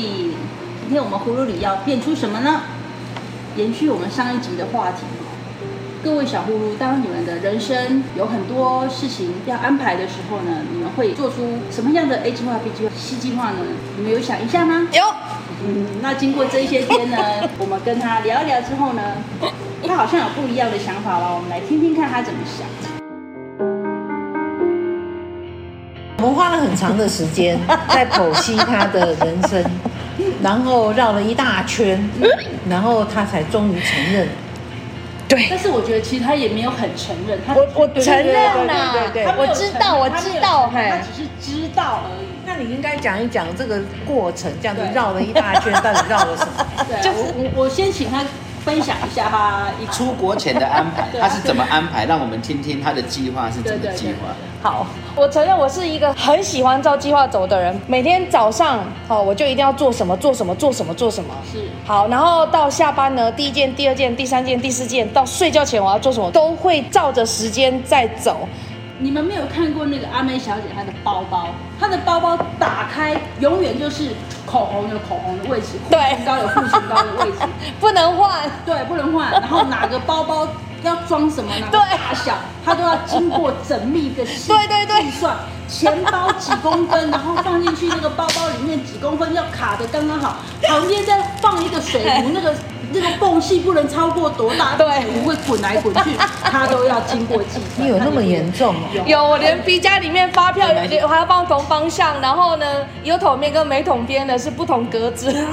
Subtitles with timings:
[0.00, 2.62] 今天我们葫芦里要变出什么呢？
[3.56, 5.02] 延续我们上一集的话题，
[6.02, 13.58] 各位小葫芦，当你们的人生有很多事情要安排的时候呢，你们会做出什么样的 A 计划、B 计划、C 计划呢？
[13.96, 14.88] 你们有想一下吗？
[14.92, 15.02] 有。
[15.66, 17.18] 嗯， 那经过这些天呢，
[17.58, 19.02] 我们跟他聊一聊之后呢，
[19.86, 21.34] 他好像有不一样的想法了。
[21.34, 22.66] 我们来听听看他怎么想。
[26.22, 29.64] 我们花了很长的时间在剖析他的人生，
[30.42, 32.10] 然后绕了一大圈，
[32.68, 34.28] 然后他才终于承认。
[35.28, 37.38] 对，但是我觉得其实他也没有很承认。
[37.46, 42.26] 他我我承认啦，对对对，我知道，我知道，他只是知道而已。
[42.44, 46.66] 那你应该讲一讲这个过程，这样子绕了一大圈，到底绕了什么？
[46.88, 48.24] 对，就是我我先请他
[48.64, 52.04] 分享一下他一出国前的安排， 他是怎么安排？
[52.06, 54.34] 让我们听听他的计划是怎么计划。
[54.62, 57.80] 好，我承认我是一个很喜欢照计划走的人。
[57.86, 61.34] 每天早上，好，我就一定要做什么，做什么，做什么，做什么。
[61.50, 61.58] 是。
[61.86, 68.46] 好，然后到下班呢，第一件、第二件、第三件、第四件，到睡觉前我要做什么，都会照着时间在走。
[69.02, 71.48] 你们没有看过那个阿妹小姐她的包包，
[71.80, 74.10] 她的包包打开永远就是
[74.46, 77.38] 口红有口红的位置，对，护唇膏有护唇膏的位置，
[77.80, 79.30] 不能换，对，不能换。
[79.32, 80.46] 然后哪个包包
[80.82, 82.34] 要装什么，哪个 大小，
[82.64, 85.34] 她都要经过缜密的细对对对计算。
[85.66, 92.52] 钱包几公分，然后放进去那个包包里面几公分要卡的刚刚好，旁边再放一个水壶， 那个。
[92.92, 94.76] 那个缝隙不能超过多大？
[94.76, 96.10] 对，不会滚来滚去，
[96.42, 97.86] 它都要经过计算。
[97.86, 98.80] 你有那么严重吗？
[99.06, 100.68] 有，我连 B 加里面发票
[101.02, 102.66] 我还要放同方向，然后呢，
[103.02, 105.32] 有桶面跟没桶边的是不同格子。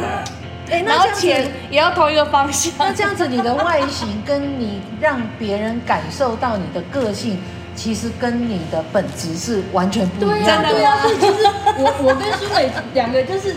[0.69, 2.73] 哎，然后钱也要同一个方向。
[2.77, 7.39] 那这样子，你的外形跟你让别人感受到你的个性，
[7.77, 10.69] 其实跟你的本质是完全不一样的。
[10.71, 11.45] 对啊，所以就是
[11.77, 13.55] 我我跟舒伟两个就是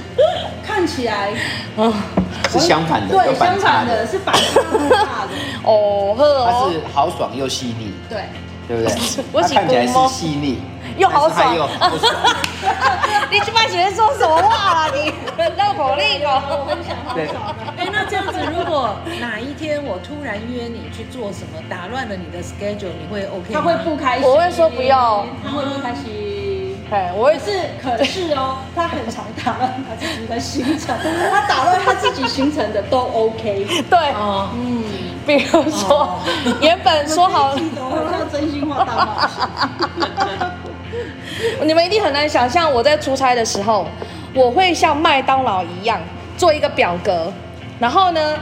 [0.62, 1.32] 看起来，
[1.76, 1.92] 嗯。
[2.50, 6.16] 是相反的，对，相反的是反差很大的 哦。
[6.18, 8.24] 他是豪爽又细腻，对，
[8.66, 8.92] 对不对？
[9.42, 10.60] 他看起来是细腻
[10.96, 12.14] 又好爽又豪爽。
[13.30, 14.90] 你去班主任说什么话啦？
[14.92, 15.12] 你
[15.56, 16.42] 绕口令哦。
[16.50, 17.54] 我很想豪爽。
[17.76, 23.60] 哎，那这样子，如果哪一天我突然约你去做什么，打乱了你的 schedule，你会 OK 吗？
[23.60, 24.28] 他会不开心。
[24.28, 26.76] 我会说不要，他会不开心。
[26.90, 30.96] 哎，我也是，可是哦， 他很常打乱他自己的行程，
[31.30, 33.64] 他打乱他自己行程的都 OK。
[33.88, 33.98] 对，
[34.52, 34.82] 嗯，
[35.24, 36.18] 比如说
[36.60, 40.50] 原本说好，我要真心话大冒险。
[41.64, 43.86] 你们一定很难想象，我在出差的时候，
[44.34, 46.00] 我会像麦当劳一样
[46.36, 47.32] 做一个表格，
[47.78, 48.36] 然后呢，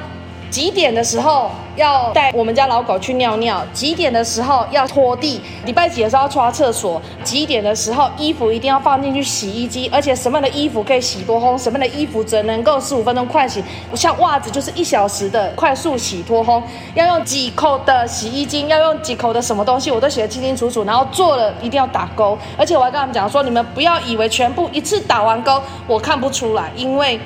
[0.51, 3.65] 几点的时候要带我们家老狗去尿尿？
[3.73, 5.41] 几点的时候要拖地？
[5.65, 7.01] 礼拜几的时候要刷厕所？
[7.23, 9.89] 几点的时候衣服一定要放进去洗衣机？
[9.93, 11.57] 而且什么样的衣服可以洗多烘？
[11.57, 13.63] 什么样的衣服只能够十五分钟快洗？
[13.95, 16.63] 像袜子就是一小时的快速洗脱烘？
[16.95, 18.69] 要用几口的洗衣精？
[18.69, 19.91] 要用几口的什么东西？
[19.91, 20.85] 我都写得清清楚楚。
[20.85, 27.21] 然后做了一定要打勾，而且我还跟他们讲说：你们不要以为全部一次打完勾，我看不出来，因为。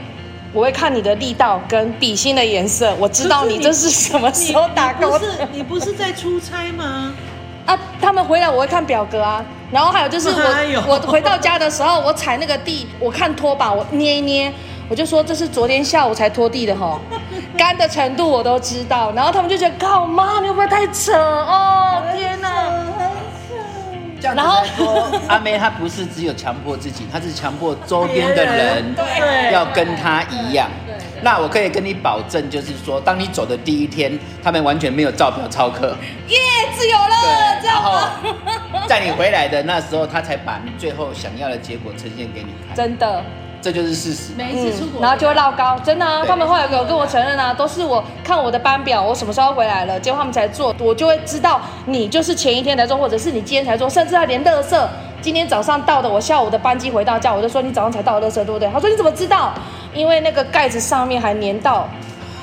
[0.52, 5.10] 我会看你的力道跟笔芯的颜色，我知道你这是什么时候打勾。
[5.10, 7.14] 不是你不是在出差吗？
[7.64, 14.52] 啊，他们回来我会看表格啊，然后还有就是我我回到家的时候，我踩那个地，我看拖把，我捏一捏，
[14.88, 17.00] 我就说这是昨天下午才拖地的吼，
[17.56, 22.02] 干的程度我都知道，然后他们就觉得靠妈，你会不会太扯哦？
[22.16, 22.48] 天哪！
[24.22, 28.94] 然后说，阿妹她不是只有强迫自己，她是强迫周边的人
[29.52, 30.68] 要跟她一样。
[31.22, 35.96] 那我可以跟你保证，就是说，当你走的第一天，他们完全没有照表超课。
[36.28, 36.38] 耶，
[36.76, 38.08] 自由了，对，然后
[38.88, 42.76] 在你回来的那时候，他才把你最后想要的结果呈现给你看。
[42.76, 43.22] 真的。
[43.62, 44.32] 这就是事实。
[44.36, 46.24] 每一次出国，然后就会落高，真的啊！
[46.26, 54.90] 他们后来有跟我承认啊，都是我看我的班表，我什么时候回来了，结果他们才做，我就会知道你就是前一天才做，或者是你今天才做，甚至他连乐色
[55.20, 58.68] 今天早上到的，我下午的班机回到家，我就说你早上才到的垃圾，对不对？
[58.72, 59.54] 他说你怎么知道？
[59.94, 61.88] 因为那个盖子上面还粘到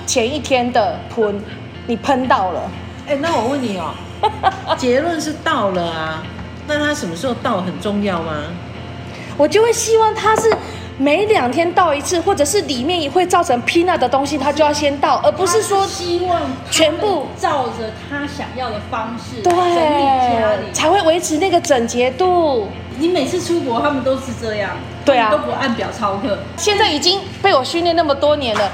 [0.07, 1.43] 前一天的喷，
[1.85, 2.61] 你喷到了。
[3.09, 3.91] 哎，那我问你哦，
[4.77, 6.23] 结论是到了啊，
[6.65, 8.31] 那他什么时候到很重要吗？
[9.35, 10.49] 我就会希望他是。
[11.01, 22.67] 每两天倒一次，或者是里面也会造成 peanut 的东西，他就要先倒，而不是说希望全部照着他想要的方式对，才会维持那个整洁度。
[22.97, 24.71] 你每次出国，他们都是这样，
[25.05, 26.37] 对啊，都不按表操课。
[26.57, 28.69] 现在已经被我训练那么多年了，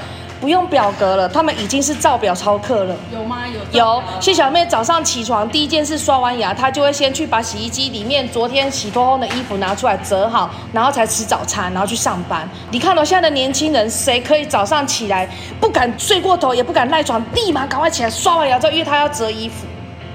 [0.45, 2.95] 不用表格了，他们已经是照表操课了。
[3.11, 3.47] 有吗？
[3.47, 4.03] 有有。
[4.21, 12.47] 谢小妹早上起床第一件事刷完牙，她就会先去把洗衣机里面昨天洗脱烘的衣服拿出来折好，然后才吃早餐，然后去上班。
[12.69, 15.27] 你看到现在的年轻人，谁可以早上起来
[15.59, 19.65] 不敢睡过头，也不敢赖床，立马赶快起来刷完牙之后，因为他要折衣服。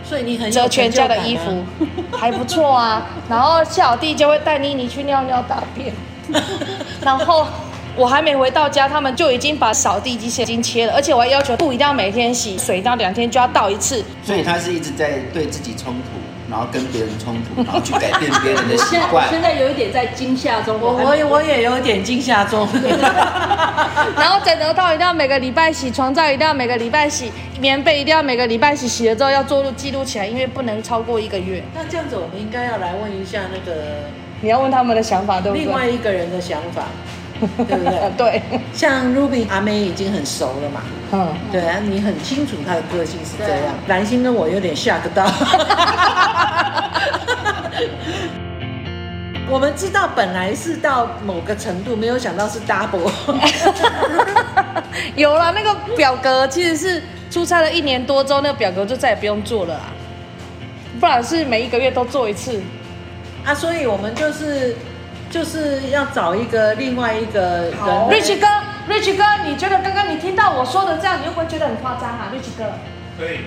[0.05, 1.65] 所以你很折全家的衣服，
[2.17, 3.03] 还不错啊。
[3.29, 5.93] 然后小弟就会带妮妮去尿尿大便，
[7.03, 7.49] 然后。
[7.97, 14.03] 我还没回到家，他们就已经把扫地机已经切了，而且我还要求布一定要每天洗，水到两天就要倒一次。
[14.25, 16.19] 所以他是一直在对自己冲突，
[16.51, 19.29] 然后跟别人冲突，然后去改变别人的习惯。
[19.31, 22.67] 现在有一点在惊吓中，我我我也有一点惊吓中。
[24.17, 31.63] 然后枕头套一定要每个礼拜洗，床罩一定要每个礼拜洗，棉被一定要每个礼拜洗，洗了之后要做录记录起来，因为不能超过一个月。
[31.75, 34.07] 那这样子，我们应该要来问一下那个，
[34.41, 35.65] 你要问他们的想法，对不对？
[35.67, 36.85] 另外一个人的想法。
[37.41, 38.11] 对不对？
[38.17, 38.43] 对，
[38.73, 40.83] 像 Ruby 阿妹已经很熟了嘛。
[41.13, 43.75] 嗯，对啊，你很清楚她的个性是这样。
[43.89, 45.27] 蓝心跟我有点吓到。
[49.49, 53.11] 我们知道本来是到某个程度，没有想到是 double。
[55.17, 59.89] 有了那个表格，其实是出差了一年多之后，那个表格就再也不用做了啊。
[61.01, 62.63] 不然是每一个月都做一次。
[63.45, 64.77] 啊，所以我们就是。
[65.31, 67.73] 就是要找一个另外一个人。
[68.11, 68.47] Rich 哥
[68.93, 72.65] ，Rich 哥，你觉得刚刚你听到我说的这样，你会不会觉得很夸张啊？Rich 哥，
[73.17, 73.39] 可以，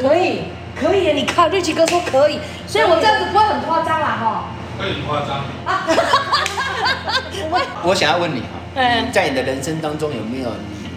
[0.00, 0.44] 可以，
[0.74, 1.12] 可以耶！
[1.12, 4.44] 你看，Rich 哥说可以，所以我这样子不会很夸张啦，哈。
[4.78, 5.44] 会很夸张。
[7.84, 8.46] 我想要问你哈，
[9.12, 10.88] 在你的人生当中有没有你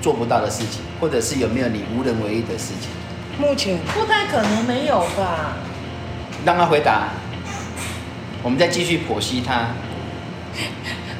[0.00, 2.88] 做不到的事情，或者是有没有你无能为力的事情？
[3.38, 5.52] 目前不太可能没有吧？
[6.46, 7.08] 让他回答。
[8.42, 9.68] 我们再继续剖析他。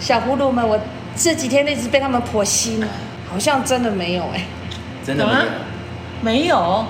[0.00, 0.78] 小葫芦们，我
[1.16, 2.82] 这几天一直被他们剖析，
[3.30, 4.44] 好像真的没有哎、欸，
[5.04, 5.44] 真的没有，
[6.20, 6.84] 没有。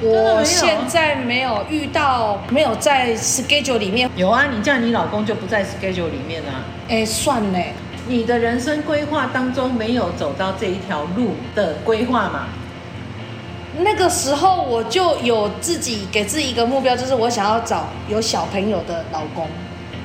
[0.00, 4.08] 我现在没有遇到，没有在 schedule 里面。
[4.14, 6.62] 有啊，你叫你老公就不在 schedule 里面啊。
[6.88, 7.72] 哎，算嘞，
[8.06, 12.46] 你的人生规划当中没有走到这一条路的规划嘛？
[13.78, 19.46] 那个时候我就有自己给自己一个目标，就是我想要找有小朋友的老公。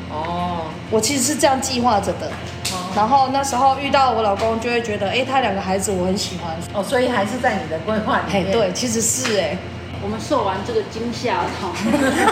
[0.10, 2.28] 哦，我其实是这样计划着的。
[2.28, 6.56] 哦，然后那时候遇到我老公，就会觉得，哎，他两个孩子我很喜欢。
[6.74, 8.52] 哦，所以还是在你的规划里面。
[8.52, 9.58] 对，其实是哎。
[10.04, 11.72] 我们受完这个惊吓哈，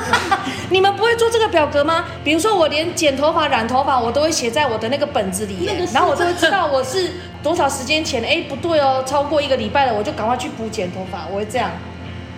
[0.69, 2.03] 你们不会做这个表格吗？
[2.21, 8.23] 比如说我连剪头发、染头发，我都会写在我的那个本子里，那个然后我就会知道我是多少时间前。
[8.23, 11.27] 哎，不对哦，超过一个礼拜了，我就赶快去补剪头发。
[11.31, 11.71] 我会这样，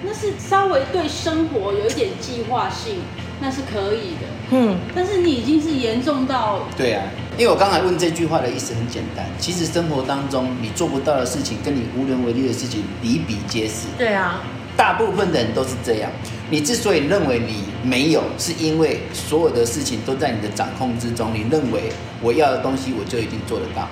[0.04, 2.98] 那是稍微对生活有一点计划性，
[3.40, 4.28] 那是可以的。
[4.52, 6.60] 嗯，但是你已经是严重到……
[6.78, 7.04] 对啊，
[7.38, 13.88] 因为我刚才问这句话的意思很简单，其实生活当中你做不到的事情，跟你无能为力的事情比比皆是。
[13.98, 14.42] 对啊。
[14.76, 16.10] 大部分的人都是这样。
[16.50, 21.32] 你之所以认为你没有，是因为所有的事情都在你的掌控之中。
[21.32, 21.92] 你认为
[22.22, 23.88] 我要的东西，我就一定做得到，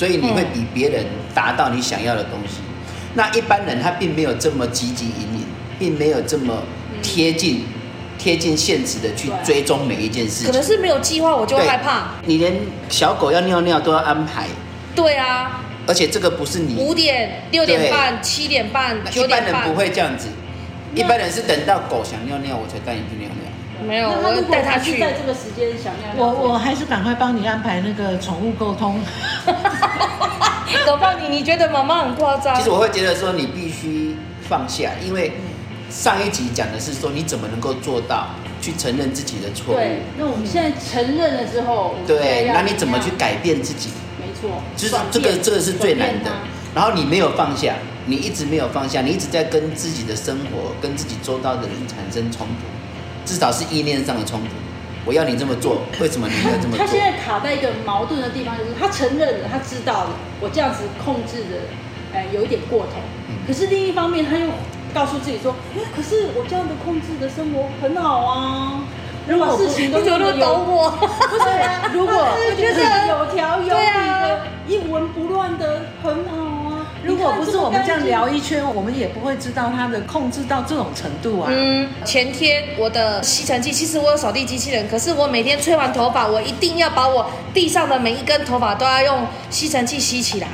[0.00, 1.04] 所以你会比别人
[1.34, 2.62] 达到你想要的东西。
[3.12, 5.44] 那一般人他并没有这么积极引领，
[5.78, 6.62] 并没有这么
[7.02, 7.66] 贴近
[8.18, 10.46] 贴近现实的去追踪每一件事情。
[10.46, 12.12] 可能是没有计划，我就害怕。
[12.24, 12.56] 你连
[12.88, 14.46] 小狗要尿尿都要安排。
[14.94, 15.60] 对啊。
[15.86, 19.50] 而且这个不是你五点、六点半、七点半、九点半。
[19.50, 20.28] 一般人不会这样子，
[20.94, 23.39] 一般人是等到狗想尿尿，我才带你去尿尿。
[23.90, 25.00] 没有，我带他去。
[25.00, 29.00] 在这个时间想尿尿，我我还是赶快帮你安排那个宠物沟通。
[30.86, 32.54] 狗帮你，你觉得妈妈很夸张？
[32.54, 34.14] 其实我会觉得说，你必须
[34.48, 35.32] 放下，因为
[35.90, 38.28] 上一集讲的是说，你怎么能够做到
[38.62, 39.76] 去承认自己的错误？
[39.76, 43.90] 对，那我们现在承认了之后，对，那你怎么去改变自己？
[44.20, 46.30] 没错就是这个，这个是最难的。
[46.72, 47.74] 然后你没有放下，
[48.06, 52.66] 你一直没有放下，你一直在跟自己的生活、跟自己周遭的人产生冲突，
[53.24, 54.46] 至少是意念上的冲突。
[55.06, 56.78] 我要你这么做，为什么你要这么做？
[56.78, 60.10] 他现在卡在一个矛盾的地方，就是他承认了，他知道了，
[60.40, 61.56] 我这样子控制的，
[62.12, 63.00] 哎，有一点过头。
[63.46, 64.46] 可是另一方面，他又
[64.92, 68.84] 告诉自己说，哎，可是我这样的控制的生活很好啊。
[69.26, 71.90] 如果事情都有，不是 啊？
[71.94, 73.86] 如果就是有条有理
[74.20, 76.36] 的， 一文不乱的很好
[76.68, 76.69] 啊。
[77.04, 81.48] 如果不是我们这样聊一圈，我们也不会知道它的控制到这种程度啊。
[81.50, 90.48] 嗯，前天我的吸尘器，其实我有扫地机器人，可是我每天吹完头发，我一定要把我地上的每一根头发都要用吸尘器吸起来。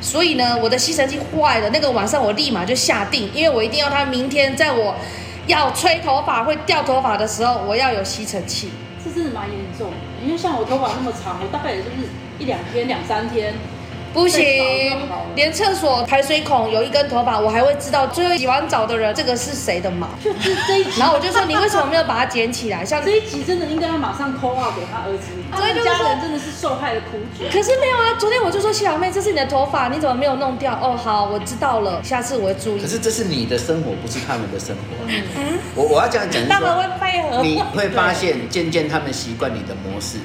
[0.00, 4.94] 所以呢，我的吸尘器坏了，那个晚上我立马就下定，因为我一定要它明天在我。
[5.46, 8.68] 要吹头发会掉头发的时候，我要有吸尘器。
[8.98, 12.08] 这真的蛮严重的，因为像我头发那么长，我大概也就是
[12.40, 13.54] 一两天、两三天，
[14.16, 14.96] 不行，
[15.34, 20.08] 连厕所排水孔有一根头发，我还会知道最后洗完澡的人这个是谁的毛。
[20.24, 22.82] 就这这一集，然后我就说你为什么没有把它捡起来？
[22.82, 27.44] 像这一集真的应该要马上 call out 给他儿子，他的家人真的是受害的苦主。
[27.52, 30.72] 可是没有啊，昨天我就说谢小妹，这是你的头发，你怎么没有弄掉？
[30.82, 32.80] 哦，好，我知道了，下次我会注意。
[32.80, 35.04] 可是这是你的生活，不是他们的生活。
[35.06, 37.42] 嗯，我我要这样讲，他们会配合。
[37.42, 40.16] 你会发现渐渐他们习惯你的模式。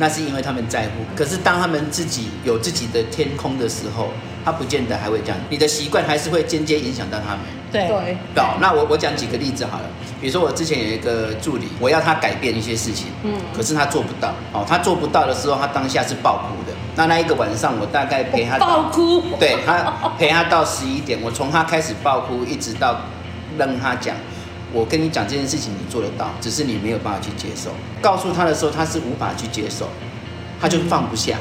[0.00, 4.08] 那是因为他们在乎，可是当他们自己有自己的天空的时候，
[4.42, 5.36] 他不见得还会这样。
[5.50, 7.40] 你的习惯还是会间接影响到他们。
[7.70, 8.16] 对对。
[8.34, 9.84] 好，那我我讲几个例子好了。
[10.18, 14.32] 比如说我之前有一个助理，我要他改变一些事情，嗯，可是他做不到。
[14.54, 16.74] 哦，他做不到的时候，他当下是爆哭的。
[16.96, 19.22] 那那一个晚上，我大概陪他爆哭。
[19.38, 23.02] 对，他 陪他到十一点，我从他开始爆哭，一直到
[23.58, 24.16] 让他讲。
[24.72, 27.70] 我跟你讲这件事情，你做得到，只是你没有办法去接受。
[28.00, 29.88] 告诉他的时候，他是无法去接受，
[30.60, 31.36] 他就放不下。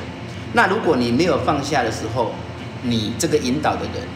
[0.54, 2.32] 那如果你没有放下的时候，
[2.82, 4.08] 你这个引导的人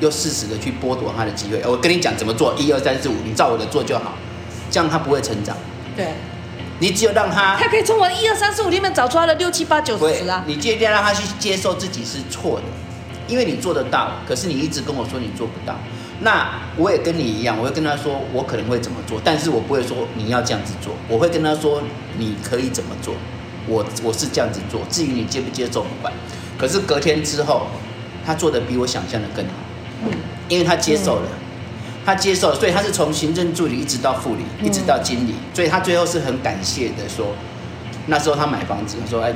[0.00, 1.60] 又适时的去剥夺他的机会。
[1.66, 4.12] 我跟你讲怎么做，一二三四五，你照我的做就好，
[4.70, 5.56] 这样他不会成长。
[5.96, 6.12] 对，
[6.78, 10.44] 你只有让他，他可以从我的一二三四五里面找出他的六七八九十啊。
[10.46, 12.64] 你一定要让他去接受自己是错的，
[13.26, 15.74] 因为你做得到，可是你一直跟我说你做不到。
[16.24, 21.82] 那我也跟你一样，我会跟他说，我可能会怎么做，但是我不会说你要这样子做，我会跟他说
[22.16, 23.14] 你可以怎么做，
[23.68, 26.10] 我我是这样子做，至于你接不接受不管。
[26.56, 27.66] 可是隔天之后，
[28.24, 29.52] 他做的比我想象的更好，
[30.06, 30.12] 嗯，
[30.48, 31.28] 因为他接受了，
[32.06, 37.34] 他接受了，所以他是从行政助理一直到副理，一直到经理，所以他最后是很感谢的说，
[38.06, 39.30] 那时候他买房子，他说哎，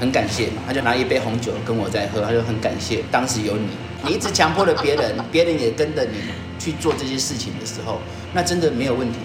[0.00, 3.68] 很感谢嘛，他就拿一杯红酒跟我在喝，他就很感谢当时有你。
[4.04, 6.18] 你一直强迫了别人， 别人也跟着你
[6.58, 8.00] 去做这些事情的时候，
[8.32, 9.18] 那真的没有问题。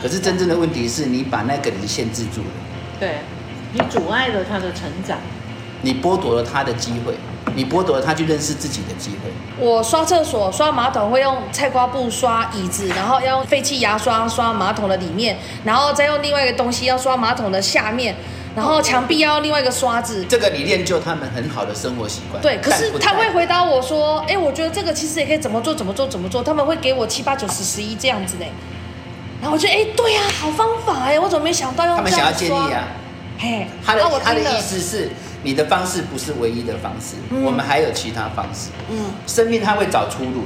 [0.00, 2.46] 可是真正的问题是你把那个人限制住了，
[3.00, 3.16] 对，
[3.72, 5.18] 你阻碍了他的成长，
[5.82, 7.14] 你剥夺了他的机会，
[7.56, 9.32] 你剥夺了他去认识自己的机会。
[9.58, 18.14] 我刷厕所、刷马桶会用菜瓜布刷椅子，然后要用废弃牙刷刷马桶的里面，然后再用另外一个东西要刷马桶的下面。
[18.58, 22.42] 然后墙壁要另外一个刷子，这个你练就他们很好的生活习惯。
[22.42, 28.44] 对，可是他会回答我说：“哎，我觉得这个其实也可以怎么做，怎么做，怎么做。”他们会给我七八九十十一这样子呢。
[29.40, 32.88] 然后我觉得：“哎，对呀，好方法哎，我怎么没想到要这样刷？”他们想要建议啊，
[33.38, 35.08] 嘿，他的他的意思是，
[35.44, 38.70] 你的方式不是唯一的方式，我们还有其他方式。
[38.90, 40.42] 嗯，生命他会找出路。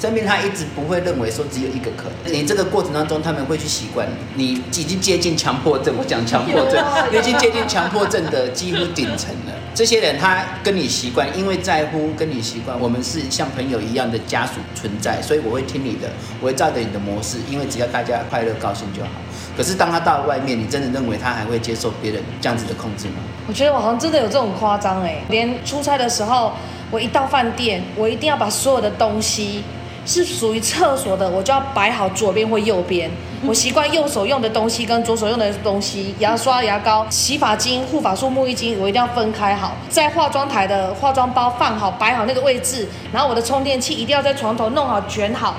[0.00, 5.94] 生命他一直不会认为说只有一个可能，你这个过程当中他们会去习惯你，你已经接近强迫症。
[5.98, 9.52] 我讲强迫症，你已经接近强迫症的几乎顶层了。
[9.74, 16.08] 这些人他跟你习惯，因为在乎跟你习惯，我们是像朋友一样的家属存在，所以我会听你的，
[16.40, 19.10] 我会照着你的模式，因为只要大家快乐高兴就好。
[19.54, 23.16] 可是当他到了外面，你真的认为他还会接受别人这样子的控制吗？
[23.46, 26.52] 我觉得我好像真的有这种夸张哎，连出差的时候，
[26.90, 29.62] 我一到饭店，我一定要把所有的东西。
[30.06, 33.10] 是属于厕所的，我就要摆好左边或右边。
[33.46, 39.72] 我习惯右手用的东西跟左手用的东西，牙刷、牙膏、洗发精、护发素、沐浴巾，我一定要分开好。
[39.88, 42.88] 在化妆台的化妆包放好，摆好那个位置。
[43.12, 45.54] 然后我的充电器一定要在床头弄好卷好。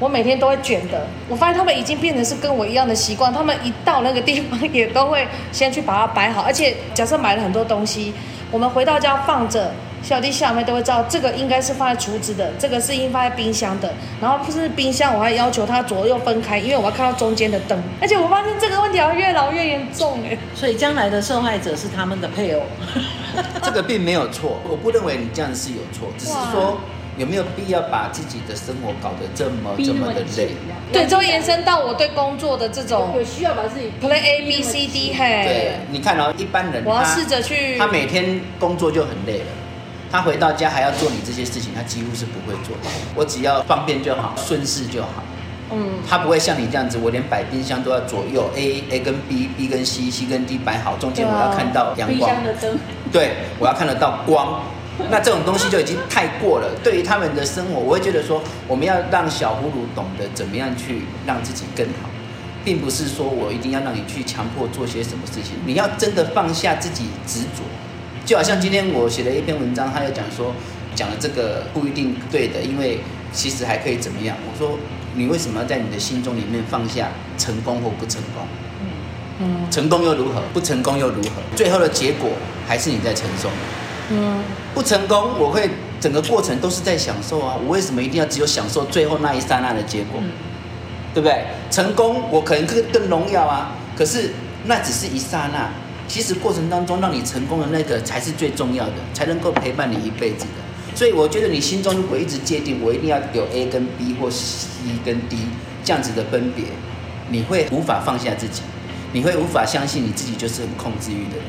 [0.00, 1.06] 我每天都会卷的。
[1.28, 6.42] 我发现他们已经变成是跟我一样的习惯，他们一到那个地方也都会先去把它摆好。
[6.42, 8.12] 而且假设买了很多东西，
[8.50, 9.72] 我们回到家放着。
[10.04, 13.90] 小弟小妹都会知道，这个应该是放在厨子的，这个是应放在冰箱的。
[14.20, 17.82] 然后不是冰箱，我还要求它左右分开，因为我要看到中间的灯。
[18.02, 20.36] 而且我发现这个问题要越老越严重哎。
[20.54, 22.60] 所以将来的受害者是他们的配偶。
[23.62, 26.78] 这个并没有错，我不认为你这样是有错，只是说
[27.16, 30.50] 有没有必要把自己的生活搞得这么这么的累？
[30.92, 33.14] 对，就会延伸到我对工作的这种。
[33.16, 35.44] 有需要把自己 play A B C D 嘿。
[35.44, 39.46] 对，你看哦，一般人我要试着去，他每天工作就很累了。
[40.14, 42.88] 他回到家还要做你这些事情，他几乎是不会做的。
[43.16, 45.24] 我只要方便就好，顺势就好。
[45.72, 52.44] 嗯，他不会像你这样子，我连摆冰箱都要左右 A A 跟 B B 跟 C C 跟 D 摆好，中间我要看到阳光。
[52.44, 52.78] 的灯。
[53.10, 54.62] 对，我要看得到光。
[55.10, 56.68] 那这种东西就已经太过了。
[56.84, 62.08] 对于他们的生活，我会觉得说，我们要让小葫芦懂得怎么样去让自己更好，
[62.64, 65.56] 并不是说我一定要让你去强迫做些什么事情。
[65.66, 67.64] 你要真的放下自己执着。
[68.24, 70.52] 就好像今天我写了一篇文章，他又讲说，
[70.94, 73.00] 讲了这个不一定对的，因为
[73.32, 74.36] 其实还可以怎么样？
[74.50, 74.78] 我说
[75.14, 78.46] 你为什么要在你的心中里面放下成功或不成功？
[79.40, 80.42] 嗯，成功又如何？
[80.52, 81.42] 不成功又如何？
[81.56, 82.30] 最后的结果
[82.66, 83.50] 还是你在承受。
[84.10, 84.42] 嗯，
[84.74, 85.68] 不成功，我会
[86.00, 87.56] 整个过程都是在享受啊！
[87.62, 90.20] 我为什么一定要只有享受最后那一刹那的结果？
[91.12, 91.44] 对不对？
[91.70, 94.30] 成功我可能更更荣耀啊，可是
[94.64, 95.70] 那只是一刹那。
[96.06, 100.62] 其实过程当中让你成功的那个才是最重要的，才能够陪伴你一辈子的。
[100.94, 104.68] 所以我觉得你心中如果一直界定我一定要有 A 跟 B 或 C
[105.04, 105.38] 跟 D
[105.82, 106.66] 这样子的分别，
[107.30, 108.62] 你会无法放下自己，
[109.12, 111.44] 你会无法相信你自己就是很控制欲的人，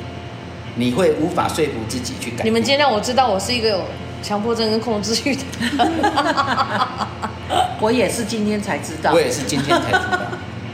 [0.76, 2.44] 你会无法说服自己去改。
[2.44, 3.82] 你们今天让我知道我是一个有
[4.24, 5.78] 强迫症跟控制欲的人，
[7.80, 10.22] 我也是今天才知道，我也是今天才知道，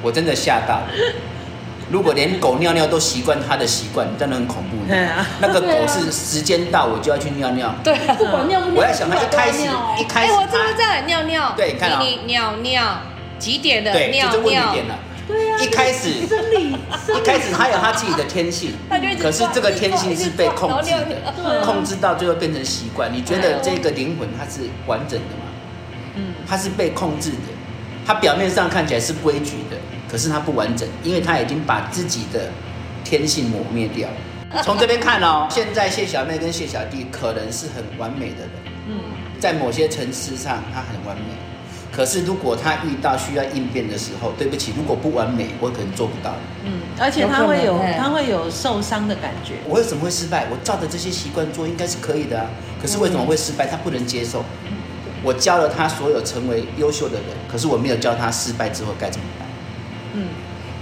[0.02, 0.88] 我真的吓到了。
[1.92, 4.78] 如果连狗尿尿都习惯它的习惯，真的很恐怖。
[5.40, 7.76] 那个狗是时间到我就要去尿尿。
[7.84, 9.64] 对，不管尿不尿，我在想它一开始
[10.00, 11.54] 一开始，哎，我真的在尿尿。
[11.58, 13.02] 对，你看啊，尿尿
[13.38, 13.92] 几点的？
[13.92, 14.98] 对，就问你点了。
[15.28, 18.72] 对呀，一开始，一开始它有它自己的天性，
[19.22, 23.12] 可是这个天性是被控制的，控制到最后变成习惯。
[23.14, 25.44] 你觉得这个灵魂它是完整的吗？
[26.16, 27.54] 嗯，它是被控制的，
[28.06, 29.71] 它表面上看起来是规矩的。
[30.12, 32.50] 可是他不完整，因为他已经把自己的
[33.06, 34.10] 天性抹灭掉。
[34.62, 38.52] 从这边看哦，现在谢小妹跟谢小弟可能是很完美的人，
[38.90, 39.00] 嗯，
[39.40, 41.24] 在某些层次上他很完美。
[41.90, 46.34] 可是如果他遇到需要应变的时候，对不起，如果不完美，我可能做不到。
[46.66, 49.54] 嗯，而且他会有他会有受伤的感觉。
[49.66, 50.48] 我为什么会失败？
[50.52, 52.46] 我照着这些习惯做，应该是可以的啊。
[52.82, 53.68] 可是为什么会失败？
[53.68, 54.44] 他不能接受。
[55.24, 59.41] 我教了他所有成为优秀的人，可是我没有教他失败之后该怎么办。
[60.14, 60.28] 嗯，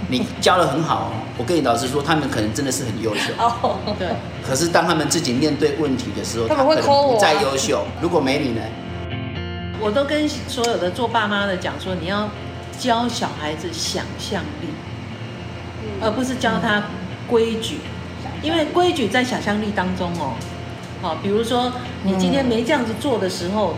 [0.08, 3.32] 你教的很好哦，我跟你老实说，他们可能真的是很优秀。
[3.38, 4.08] 哦，对。
[4.46, 7.14] 可是当他们自己面对问题的时候，他们会抠我。
[7.14, 8.62] 不再优秀，如果没你呢？
[9.80, 12.28] 我都跟所有的做爸妈的讲说，你要
[12.78, 14.68] 教小孩子想象力，
[16.02, 16.84] 而不是教他
[17.26, 17.78] 规矩，
[18.42, 20.34] 因为规矩在想象力当中哦。
[21.00, 21.72] 好，比如说
[22.02, 23.74] 你今天没这样子做的时候，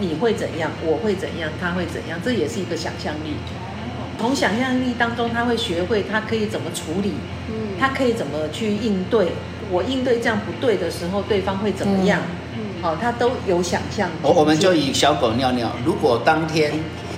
[0.00, 0.70] 你会怎样？
[0.84, 1.48] 我会怎样？
[1.60, 2.18] 他会怎样？
[2.24, 3.36] 这也是一个想象力。
[4.22, 7.14] 从想象力当中，他会学会他可以怎么处理，
[7.48, 9.32] 嗯，他可以怎么去应对。
[9.68, 12.20] 我应对这样不对的时候，对方会怎么样？
[12.56, 14.08] 嗯，好，他都有想象。
[14.22, 16.70] 我我们就以小狗尿尿，如果当天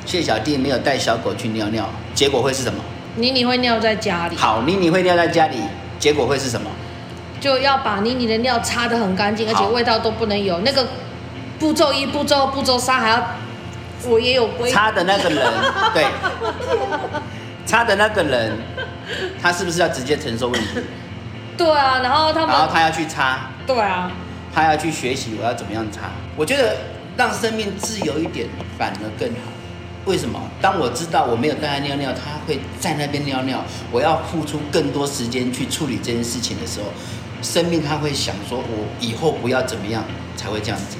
[0.06, 2.82] 谢小弟没有带小狗去尿尿，结果会是什么？
[3.16, 4.37] 妮妮会尿在家里。
[4.37, 5.58] 好，妮妮会尿在家里，
[5.99, 6.70] 结果会是什么？
[7.38, 10.58] 就要把妮妮的尿擦得很干净，而且味道都不能有。
[10.60, 10.86] 那个
[11.58, 13.23] 步骤一、步骤步骤三还要。
[14.06, 14.71] 我也有规。
[14.71, 15.52] 擦的那个人，
[15.95, 16.06] 对，
[17.67, 18.52] 擦的那个人，
[19.40, 20.69] 他是不是要直接承受问题？
[21.56, 23.50] 对啊，然后他们，然后他要去擦。
[23.67, 24.10] 对啊，
[24.54, 26.10] 他要去学习我要怎么样擦。
[26.36, 26.76] 我觉得
[27.17, 29.50] 让生命自由一点反而更好。
[30.04, 30.38] 为什么？
[30.60, 36.86] 当我知道我没有带他尿尿，他会在那边尿尿，我要付出更多时间去处理这件事情的时候，
[37.40, 40.04] 生命他会想说，我以后不要怎么样
[40.36, 40.99] 才会这样子。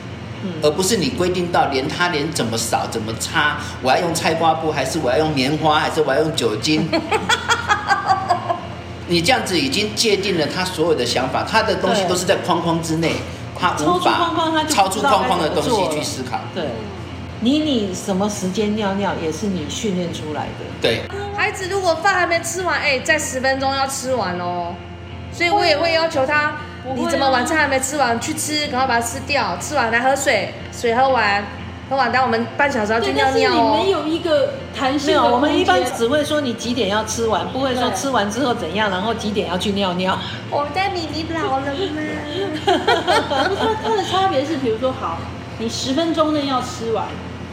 [0.63, 6.89] 而不是你规定到连他连怎么扫怎么擦，我要用菜瓜布还是我要用棉花还是我要用酒精？
[9.07, 13.17] 你这样子已经界定了他所有的想法，他的东西都是在框框之内，
[13.59, 14.33] 他无法
[14.69, 16.41] 超出框框的东西去思考。
[16.55, 16.65] 对，
[17.41, 20.65] 你你什么时间尿尿也是你训练出来的。
[20.81, 21.03] 对，
[21.37, 24.75] 孩子如果饭还没吃完，哎，在十分钟要吃完哦，
[25.31, 26.55] 所以我也会要求他。
[26.93, 28.21] 你怎么晚餐还没吃完？
[28.21, 29.57] 去吃，赶快把它吃掉。
[29.59, 31.43] 吃完来喝水，水喝完，
[31.89, 33.79] 喝完，等我们半小时要去尿尿哦。
[33.79, 35.07] 你没有一个弹性。
[35.09, 40.19] 没有，我们一般只会说你几点要吃完，不会说吃完之后怎样，然后几点要去尿尿。
[40.51, 41.73] 我们家米妮老了吗？
[42.67, 43.49] 它
[43.89, 45.17] 它的差别是，比如说，好，
[45.59, 47.07] 你十分钟内要吃完，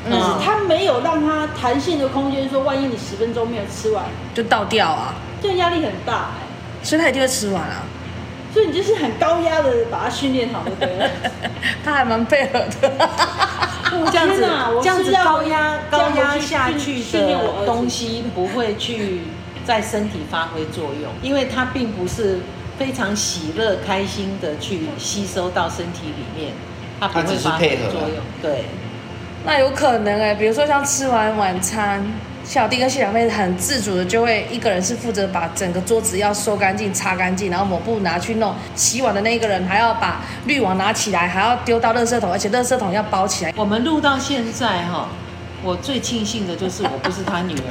[0.09, 6.43] 但是它没有让它弹性的空间，说万一你十分钟没有吃完，就倒掉啊，这压力很大哎，
[6.83, 7.83] 所以它一定会吃完啊。
[8.53, 11.09] 所以你就是很高压的把它训练好，对不对？
[11.83, 12.91] 他还蛮配合的。
[14.11, 14.45] 这样子，
[14.81, 19.21] 这样子高压高压下去的东西不会去
[19.65, 22.39] 在身体发挥作用，因为它并不是
[22.77, 26.53] 非常喜乐开心的去吸收到身体里面，
[26.99, 28.17] 它不会发挥作用。
[28.41, 28.65] 对，
[29.45, 32.05] 那有可能哎，比如说像吃完晚餐。
[32.43, 38.53] 小弟跟谢小妹很自主的，就会一个人是负责把整个桌子要收干净、擦干净，然后抹布拿去弄。
[38.75, 43.53] 洗碗的那一个人还要把滤网拿起来，还要丢到垃圾桶，而且垃圾桶要包起来。
[43.55, 45.07] 我们录到现在哈，
[45.63, 47.61] 我最庆幸的就是我不是他女儿。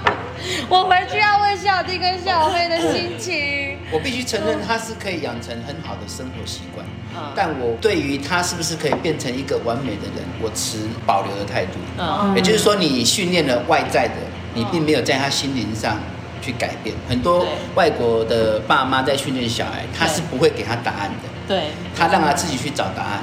[0.70, 3.76] 我回去要问小弟跟小妹的心情。
[3.92, 6.86] 我必须承认，他是可以养成很好的生活习惯。
[7.34, 11.72] 但我对于他是不是可以变成一个完美的人，我持保留的态度。
[11.98, 14.14] 嗯，也就是说，你训练了外在的，
[14.54, 15.96] 你并没有在他心灵上
[16.40, 16.94] 去改变。
[17.08, 21.28] 很多外国的爸妈在训练小孩，他是不会给他答案的。
[21.46, 21.64] 对，
[21.96, 23.22] 他让他自己去找答案。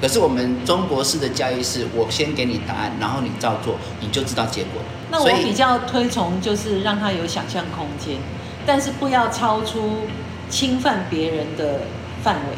[0.00, 4.80] 可是我们中国式的教育是，我先给你答案，然后你照做，你就知道结果。
[5.10, 8.16] 那我比较推崇就是让他有想象空间。
[8.66, 10.06] 但是不要超出
[10.48, 11.80] 侵犯别人的
[12.22, 12.56] 范围。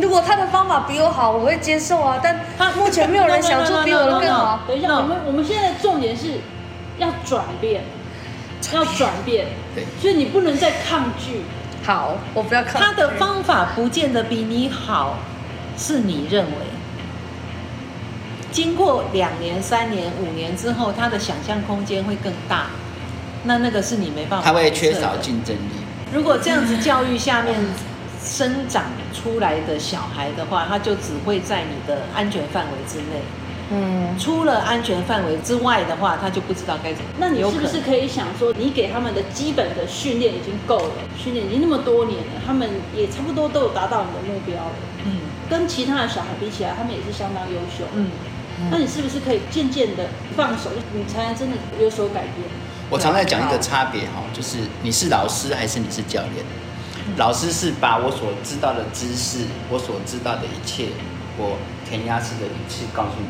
[0.00, 2.18] 如果他的方法比我好，我会接受啊。
[2.22, 4.60] 但他目前没有人想出比我的更好。
[4.66, 6.40] 等一下，我们我们现在的重点是
[6.98, 7.84] 要转变，
[8.72, 9.46] 要转变。
[9.74, 11.42] 对，所以你不能再抗拒。
[11.84, 12.78] 好，我不要抗拒。
[12.78, 15.18] 他的方法不见得比你好，
[15.76, 16.52] 是你认为。
[18.50, 22.66] 经过两年、三年、五年之后，他的想象空间会更大。
[23.44, 24.46] 那那个是你没办法。
[24.46, 25.70] 他会缺少竞争力。
[26.12, 27.56] 如果这样子教育下面
[28.24, 33.20] 生长出来的小孩的话，他就只会在你的安全范围之内。
[33.70, 34.18] 嗯。
[34.18, 37.10] 出了安全范围之外的话，他就不知道该怎么。
[37.18, 40.94] 那你是不是可以想说，你给他们的基本的训练已经够了？
[41.18, 44.72] 训练已经那么多年了，他们也差不多都有达到你的目标了。
[45.04, 45.18] 嗯。
[45.50, 47.84] 跟其他的小孩比起来，他们也是相当优秀。
[47.94, 48.10] 嗯。
[48.70, 52.48] 那你是不是可以渐渐的放手，你才能真的有所改变？
[52.88, 56.44] 我常在讲一个差别哈，就是你是老师还是你是教练？
[57.16, 60.88] 老师是把我所知道的知识，我所知道的一切，
[61.36, 61.56] 我
[61.88, 63.26] 填鸭式的语气告诉你，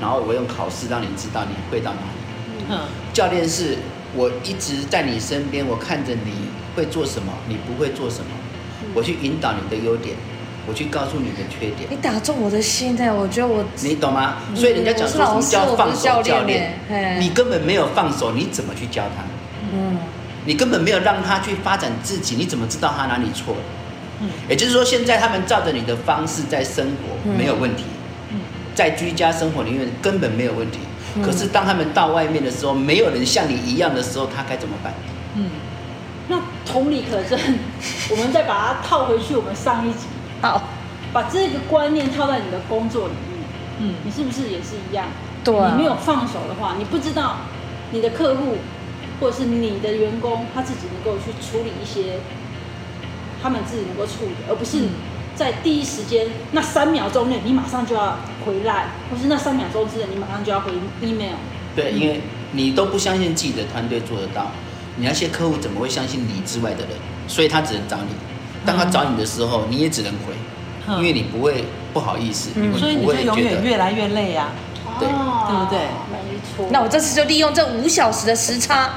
[0.00, 2.64] 然后我用考试让你知道你会到哪里。
[2.70, 2.80] 嗯，
[3.12, 3.78] 教练是
[4.14, 6.32] 我一直在你身边，我看着你
[6.76, 8.30] 会做什么，你不会做什么，
[8.94, 10.16] 我去引导你的优点。
[10.70, 14.36] 我去告诉你的缺点，你打中我的心哎，我觉得我你懂吗？
[14.54, 16.78] 所以人家讲说什么叫放手教练，
[17.18, 19.24] 你根本没有放手，你怎么去教他？
[19.72, 19.96] 嗯，
[20.44, 23.60] 你根本没有让他去发展自己，你怎么知道他哪里错了？
[24.20, 27.84] 嗯，也就是说，现在他们照着你的方式在生活没有问题，
[28.30, 28.40] 嗯
[28.74, 30.78] 在居家生活里面根本没有问题。
[31.22, 34.92] 可是当他们到外面的时候，没有人像你一样的时候，他该怎么办？
[35.34, 35.50] 嗯，
[36.28, 37.38] 那同理可证，
[38.10, 40.06] 我们再把它套回去，我们上一集。
[40.42, 40.62] 好，
[41.12, 43.40] 把这个观念套在你的工作里面，
[43.80, 45.06] 嗯，你是不是也是一样？
[45.42, 47.38] 对啊，你没有放手的话，你不知道
[47.90, 48.56] 你的客户
[49.20, 52.20] 或者是你的员工他自己能够去处理一些
[53.42, 54.84] 他们自己能够处理，而不是
[55.34, 61.36] 在第一时间那三秒钟内你马上就要回来，或是那三秒钟之内你马上就要回 email。
[61.76, 62.20] 对，因为
[62.52, 64.50] 你都不相信自己的团队做得到，
[64.96, 66.90] 你那些客户怎么会相信你之外的人？
[67.28, 68.14] 所以他只能找你。
[68.66, 74.50] 当他找你的时候，你也只能回，因为你不会不好意思，嗯、所以你就永远越来越累啊，
[74.98, 75.78] 对，对不对？
[76.10, 76.18] 没
[76.56, 76.68] 错。
[76.72, 78.90] 那我这次就利用这五小时的时差，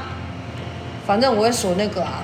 [1.05, 2.23] 反正我会锁那个啊，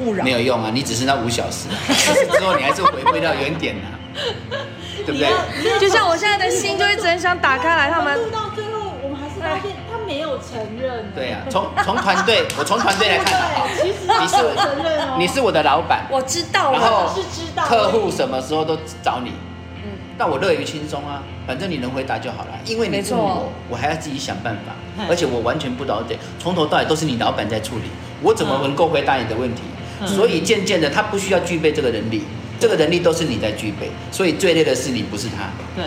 [0.00, 0.24] 勿扰。
[0.24, 1.68] 没有用啊，你只是那五小时，
[2.32, 3.98] 之后你还是回归到原点啊，
[5.04, 5.78] 对不对？
[5.80, 9.76] 就像我现在的心就一直很想打开来，他们录到最后，我们还是发现。
[10.04, 11.10] 没有承认。
[11.14, 13.40] 对呀，从从团队， 我从团队来看，
[13.80, 19.30] 其实你是承认你是我的老板，我知道，然后是知道客户什么时候都找你，
[19.76, 27.84] 嗯，但我乐于轻松啊，反正你能回答就好了，因为你问我，我还要自己想办法，而且我完全不了解，从头到尾都是你老板在处理，
[28.22, 29.62] 我怎么能够回答你的问题？
[30.06, 32.22] 所以渐渐的，他不需要具备这个能力，
[32.58, 35.48] 这个能力都是你在具备，所以最累的是你，不是他。
[35.76, 35.84] 对。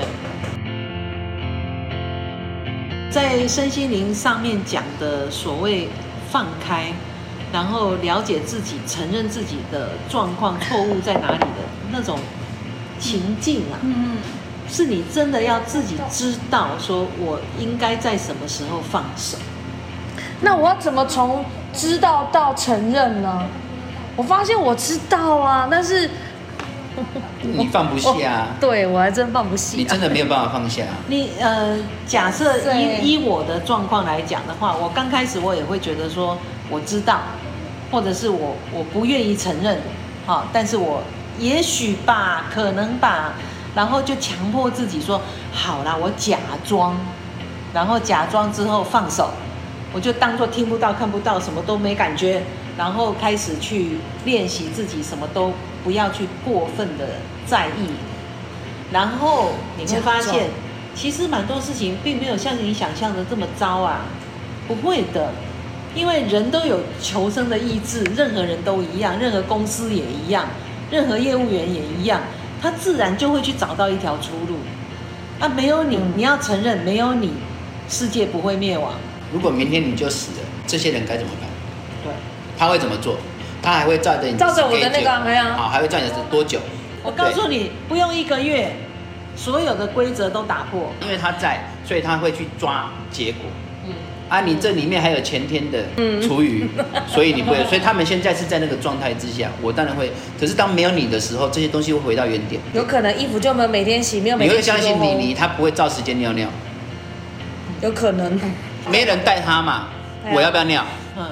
[3.12, 5.90] 在身心灵上面讲的所谓
[6.30, 6.92] 放开，
[7.52, 11.48] 然后了解自己、承认自己的状况、错误在哪里的
[11.92, 12.18] 那种
[13.00, 14.18] 情境啊，嗯，
[14.70, 19.38] 是你真的要自己知道，说我应该在什么时候放手。
[20.42, 21.44] 那我要怎么从
[21.74, 23.44] 知道到承认呢？
[24.16, 26.10] 我发现我知道啊，但是。
[27.42, 28.48] 你放不下啊？
[28.58, 29.76] 对，我还真放不下。
[29.76, 30.82] 你真的没有办法放下。
[31.08, 36.38] 你呃，假设依依我的状况来讲的话，我刚开始我也会觉得说
[36.70, 37.20] 我知道，
[37.92, 39.78] 或者是我我不愿意承认，
[40.26, 41.02] 好，但是我
[41.38, 43.34] 也许吧，可能吧，
[43.76, 45.20] 然后就强迫自己说
[45.52, 46.96] 好啦，我假装，
[47.74, 49.32] 然后假装之后放手，
[49.94, 52.44] 我就当做听不到、看不到，什么都没感觉，
[52.78, 55.52] 然后开始去练习自己什么都。
[55.86, 57.06] 不要去过分的
[57.46, 57.92] 在意，
[58.92, 60.48] 然后你会发现，
[60.96, 64.02] 其实蛮多事情并没有像你想象的这么糟啊，
[64.68, 65.30] 不会的，
[65.94, 70.48] 因为人都有求生的意志，任何人都一样，任何公司也一样，
[70.90, 72.22] 任何业务员也一样，
[72.60, 74.58] 他自然就会去找到一条出路。
[75.40, 77.32] 啊，没有你，你要承认，没有你，
[77.88, 78.94] 世界不会灭亡。
[79.36, 81.50] 如果明天你就死了，这些人该怎么办？
[82.06, 82.14] 对，
[82.58, 83.18] 他会怎么做？
[83.62, 85.44] 他还会照着你，照着我的那个没有？
[85.44, 86.62] 好，还会照着多久？
[87.04, 88.72] 我告诉你，不用一个月，
[89.36, 90.94] 所有的规则都打破。
[91.02, 93.42] 因为他在，所以他会去抓结果。
[93.86, 93.92] 嗯，
[94.30, 95.84] 啊，你这里面还有前天的
[96.26, 96.66] 厨余，
[97.06, 97.62] 所以你不会。
[97.66, 100.14] 所以他们现在是在那个状态之下，我当然会。
[100.40, 102.62] 可是当没有你的时候，这些东西会回到原点。
[102.74, 104.72] 有可能衣服就没有每天洗，没有每天洗。
[104.72, 106.48] 你会相信你你，他不会照时间尿尿？
[107.82, 108.40] 有可能。
[108.90, 109.88] 没人带他嘛？
[110.34, 110.86] 我要不要尿？
[111.18, 111.26] 嗯，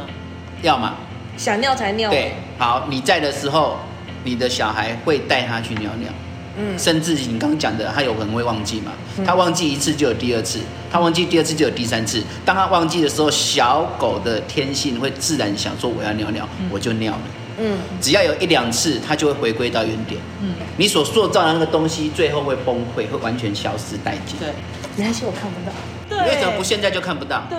[0.61, 0.93] 要嘛。
[1.37, 2.09] 想尿才尿。
[2.09, 3.79] 对，好，你在的时候，
[4.23, 6.09] 你的小孩会带他去尿尿。
[6.55, 8.91] 嗯，甚至你刚刚讲的，他有可能会忘记嘛？
[9.25, 10.59] 他忘记一次就有第二次，
[10.91, 12.23] 他忘记第二次就有第三次。
[12.45, 17.21] 当他忘记的时候，小狗的天性会自然想说我要尿尿，我就尿了。
[17.57, 20.21] 嗯，只要有一两次，它就会回归到原点。
[20.41, 24.37] 嗯，你所塑造的那个东西，最后会崩溃，会完全消失殆尽。
[24.39, 24.49] 对，
[24.95, 25.75] 没关系，我看不到。
[26.09, 27.43] 对，为什么不现在就看不到？
[27.49, 27.57] 对，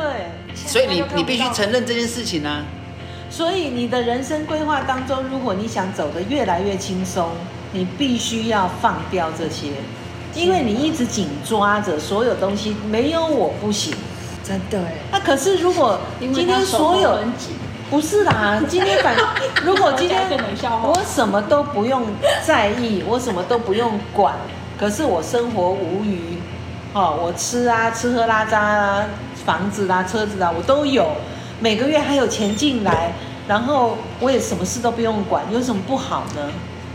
[0.54, 2.62] 所以你你必须承认这件事情啊。
[3.30, 7.30] 所以你的人生规划当中，如果你想走得越来越轻松。
[7.76, 9.66] 你必须要放掉这些，
[10.32, 13.92] 因为你一直紧抓着所有东西，没有我不行，
[14.44, 14.92] 真的哎。
[15.10, 17.18] 那可是如果今天所有
[17.90, 19.16] 不是啦，今天反
[19.64, 20.22] 如果今天
[20.84, 22.06] 我什么都不用
[22.46, 24.36] 在意，我什么都不用管，
[24.78, 26.33] 可是我生活无虞，
[26.94, 29.04] 哦，我吃啊吃喝拉撒啊，
[29.44, 31.08] 房子啦车子啊我都有，
[31.60, 33.12] 每个月还有钱进来，
[33.48, 36.48] 然后我也什么事都不用管，有什么不好呢？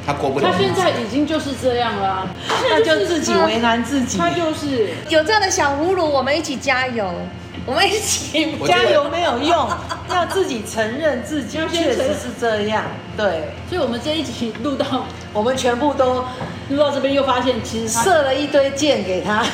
[0.08, 0.50] 他过不了。
[0.50, 2.28] 他现在已经就是这样了，啊，
[2.70, 4.18] 那就自己为难自己。
[4.18, 7.14] 他就是有这样的小侮辱，我们一起加油，
[7.70, 9.70] 我们一起加油没有用，
[10.10, 12.84] 要自己承认自己确实是这样。
[13.16, 16.26] 对，所以我们这一集录到，我们全部都
[16.70, 19.46] 录到这边，又发现其实射了一堆箭给他。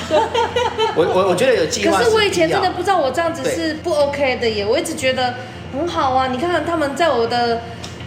[0.95, 1.97] 我我我觉得有计划。
[1.97, 5.33] 可是我以前真的不知道我这样子是不 OK 的耶，我一直觉得
[5.73, 6.27] 很好啊。
[6.27, 7.61] 你看看他们在我的。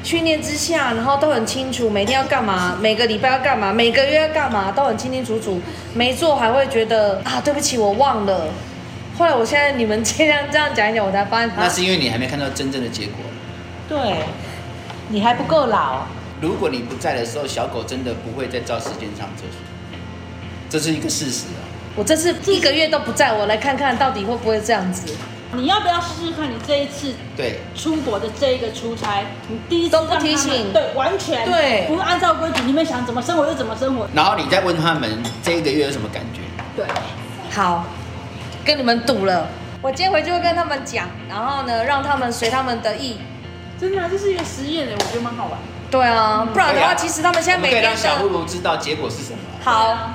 [0.05, 5.61] 训练之下，然后都很清楚，每天要干嘛， 每个礼拜要干嘛，每个月要干嘛，都很清清楚楚。
[5.92, 8.47] 没做还会觉得啊，对不起，我忘了。
[9.18, 11.50] 后来我现在你们这样这样讲一讲，我才发现。
[11.57, 13.16] 那是因为你还没看到真正的结果。
[13.88, 14.24] 对，
[15.09, 16.07] 你还不够老。
[16.40, 19.61] 如果你不在的时候，小狗真的不会再照时间上厕所，
[20.70, 21.66] 这是一个事实啊。
[21.96, 25.12] 我这次一个月都不在，我来看看到底会不会这样子。
[25.50, 26.48] 你要不要试试看？
[26.48, 34.07] 你这一次对出国的这一个出差，你第一次都不提醒，对，完全对，不按照规矩，你们想怎么生活就怎么生活。
[34.14, 36.42] 然后你再问他们这一个月有什么感觉？
[36.76, 36.87] 对，
[37.50, 37.87] 好，
[38.68, 39.48] 跟你们赌了。
[39.81, 43.16] 我今天回去会跟他们讲，然后呢，让他们随他们的意。
[43.81, 45.59] 真的，这是一个实验的，我觉得蛮好玩。
[45.90, 49.38] 对啊，不然的话，其实他们现在每天可以让小知道结果是什么。
[49.64, 50.11] 好。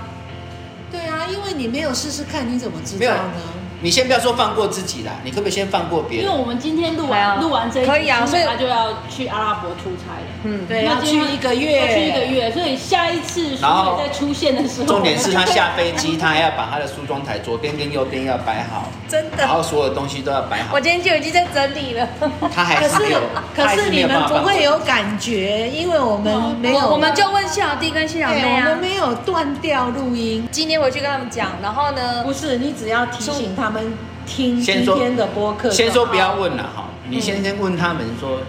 [0.92, 3.42] 对啊，因为你没有试试看，你怎么知道呢？
[3.84, 6.26] 你先不要说放过自己啦，你可不可以先放过别人？
[6.26, 10.28] 因为我们今天录完录完这一集，可以啊，所以他就要去阿拉伯出差了。
[10.46, 20.74] 嗯，对，要去一个月，要去一个月，所以下一次书柜再出现的时候，重点是他下飞机，他还要把他的梳妆台左边跟右边要摆好，真的，然后所有东西都要摆好。
[20.74, 22.08] 我今天就已经在整理了。
[22.56, 23.20] 他还是没有，
[23.54, 30.48] 可是你们不会有感觉，因为我们没有，我们就问谢小弟跟谢小妹啊，我们没有断掉录音。
[30.52, 33.92] 今天回去跟他们讲，然后呢，不是你只要提醒他们。
[34.26, 38.40] 听今天的播客，先说不要问了哈，你先先问他们说，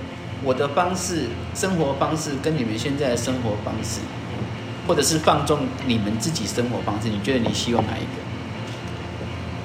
[0.45, 3.99] 我的方式、生活方式跟你们现在的生活方式，
[4.87, 8.24] 或者是放纵你们自己生活方式，你觉得你希望哪一个？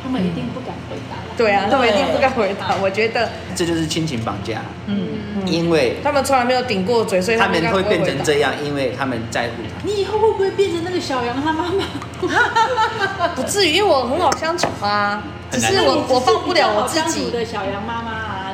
[0.10, 1.16] 他们一定不敢回答。
[1.38, 2.76] 对啊，他们一定不敢回答。
[2.82, 4.60] 我觉得这就是亲情绑架。
[4.88, 5.08] 嗯，
[5.46, 9.86] 因为他们从来没有顶过嘴，所以他们会变成这样，因为他们在乎他。
[9.88, 11.86] 你以后会不会变成那个小杨他妈妈？
[13.36, 15.22] 不至于，因为我很好相处啊。
[15.52, 18.54] 只是我我放不了我自己的小杨妈妈啊。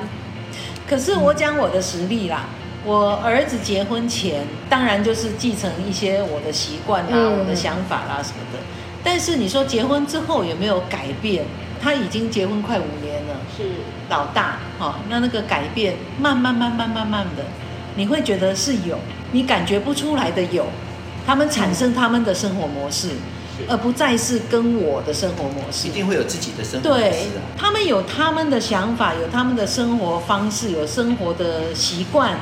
[0.88, 2.44] 可是我讲我的实力啦，
[2.84, 8.60] 我儿子结婚前当然就是继承一些我的习惯啊、我的想法啦什么的。
[9.06, 11.46] 但是你说结婚之后有没有改变？
[11.82, 13.64] 他已经结婚快五年了，是
[14.10, 14.96] 老大哈。
[15.08, 17.46] 那那个改变慢慢慢慢慢慢的，
[17.96, 18.98] 你会觉得是有，
[19.32, 20.66] 你感觉不出来的有，
[21.28, 23.12] 他们产生他们的生活模式。
[23.70, 27.02] 而不再是跟我的生活模式，一定会有自己的生活模式。
[27.02, 32.38] 对，他们有他们的想法，有他们的生活方式，有生活的习惯，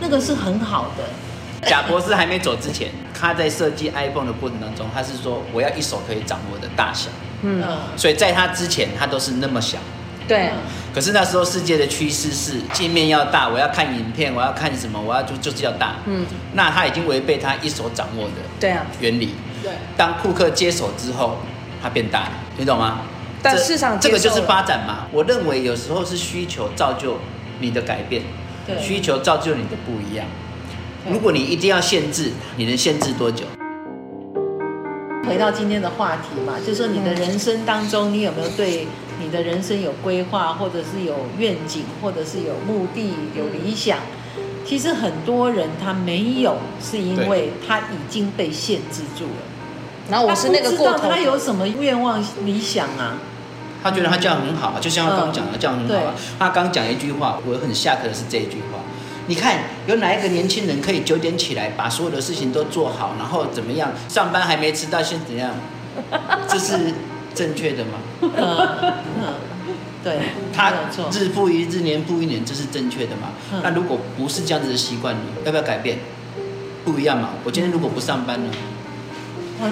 [0.00, 1.68] 那个是很好的。
[1.68, 7.10] 贾博士还没走之前，他在设计 iPhone 的过程当中，他是说我要一手可以掌握的大小。
[7.42, 7.62] 嗯，
[7.96, 9.78] 所以在他之前，他都是那么小。
[10.26, 10.50] 对。
[10.94, 15.96] 可是那时候世界的趋势是界面要大，我要看影片，我要看什么，我要就就是要大。
[16.06, 16.24] 嗯。
[16.54, 19.34] 那他已经违背他一手掌握的对啊原理。
[19.62, 21.38] 对，当库克接手之后，
[21.82, 23.00] 它变大了，你懂吗？
[23.42, 25.06] 但市场这个就是发展嘛。
[25.12, 27.18] 我认为有时候是需求造就
[27.60, 28.22] 你的改变，
[28.66, 30.26] 对，需求造就你的不一样。
[31.08, 33.44] 如果你一定要限制，你能限制多久？
[35.28, 38.86] 回到今天的话题嘛，就是说你的人生当中，你有没有对
[39.20, 43.98] 你的人生有规划，或者是有愿景，或者是有目的、有理想？
[44.64, 50.10] 其实很多人他没有，是因为他已经被限制住了。
[50.10, 53.18] 然后我是那个过头，他有什么愿望、理想啊？
[53.82, 56.12] 他觉得他这样很好，就像他刚讲的，这样很好。
[56.38, 58.78] 他刚讲一句话，我很下课的是这一句话：
[59.26, 63.90] 你看有哪一个年轻人可以九点起来把所有的事情都做好，然后怎么样？
[64.08, 65.52] 上班还没迟到，先怎样？
[66.48, 66.94] 这是
[67.34, 67.98] 正确的吗？
[68.20, 68.30] 嗯
[69.20, 69.34] 嗯，
[70.04, 70.18] 对，
[70.52, 70.72] 他
[71.10, 73.28] 日复一日，年复一年，这是正确的嘛？
[73.52, 75.44] 嗯、那如果不是这样子的习惯你？
[75.44, 75.98] 要不要改变？
[76.84, 77.30] 不一样嘛。
[77.44, 78.50] 我今天如果不上班呢？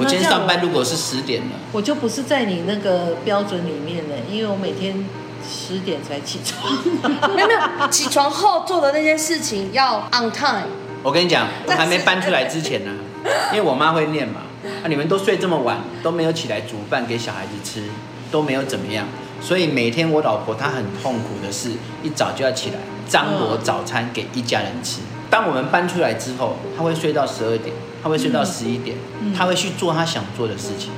[0.01, 5.05] 我今天上班如果是十点了，我就不是在你那个标准里面呢，因为我每天
[5.49, 6.73] 十点才起床。
[7.35, 10.67] 没有没有，起床后做的那件事情要 on time。
[11.03, 12.91] 我跟你讲，我还没搬出来之前呢，
[13.53, 14.41] 因为我妈会念嘛，
[14.83, 17.83] 啊，你们都睡这么晚，都没有起来煮饭给小孩子吃，
[18.31, 19.07] 都没有怎么样，
[19.41, 21.71] 所以每天我老婆她很痛苦的是，
[22.03, 22.77] 一早就要起来
[23.09, 25.01] 张罗早餐给一家人吃。
[25.29, 27.75] 当我们搬出来之后，她会睡到十二点。
[28.03, 30.91] 她会睡到十一点，嗯，他会去做她想做的事情。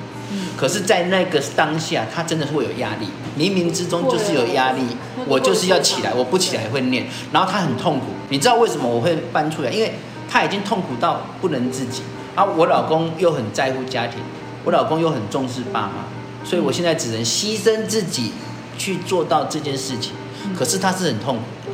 [0.57, 3.07] 嗯，可是，在那个当下，他真的是会有压力，
[3.39, 4.81] 冥冥之中就是有压力。
[5.27, 8.07] 我就是要起来，我不起来会念，然后他很痛苦。
[8.29, 9.71] 你知道为什么我会搬出来？
[9.71, 9.95] 因为
[10.29, 12.03] 他已经痛苦到不能自己，
[12.35, 14.21] 而我老公又很在乎家庭，
[14.65, 16.05] 我老公又很重视爸妈，
[16.45, 18.33] 所以我现在只能牺牲自己
[18.79, 20.13] 去做到这件事情。
[20.57, 21.73] 可是他是很痛苦的，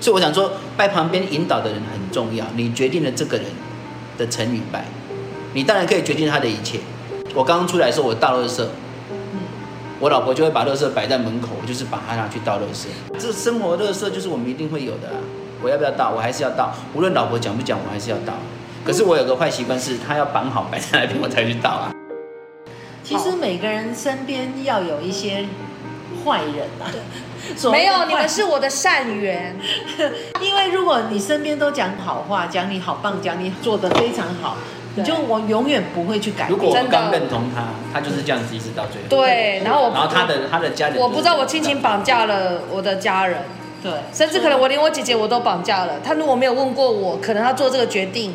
[0.00, 2.46] 所以我想说，拜旁边引导的人很重要。
[2.54, 3.46] 你决定了这个人
[4.16, 4.84] 的成与败，
[5.54, 6.78] 你当然可以决定他的一切。
[7.34, 8.64] 我刚刚出来的时候，我倒垃圾，
[10.00, 12.86] 我老婆就会把垃圾摆在门口，我就是把它拿去倒垃圾。
[13.18, 15.16] 这生活垃圾就是我们一定会有的啊。
[15.62, 16.10] 我要不要倒？
[16.10, 16.72] 我还是要倒。
[16.94, 18.32] 无论老婆讲不讲，我还是要倒。
[18.84, 21.92] 可是我有个坏习惯是，她要绑好摆在那边，我才去倒啊。
[23.04, 25.46] 其实每个人身边要有一些
[26.24, 26.90] 坏人啊。
[27.70, 29.56] 没有，你们是我的善缘。
[30.40, 34.56] 因为如果你身边都讲好话，讲你好棒，讲你做得非常好，
[34.96, 36.50] 你就我永远不会去改变。
[36.50, 39.08] 如果我刚认同他，他就是这样子一直到最后。
[39.08, 43.42] 对，然后我，然后他的他的家人，我不知道我亲情绑架了我的家人。
[43.82, 45.94] 对，甚至可能我连我姐姐我都绑架了。
[46.04, 48.34] 他如果没有问过我，可能他做这个决定，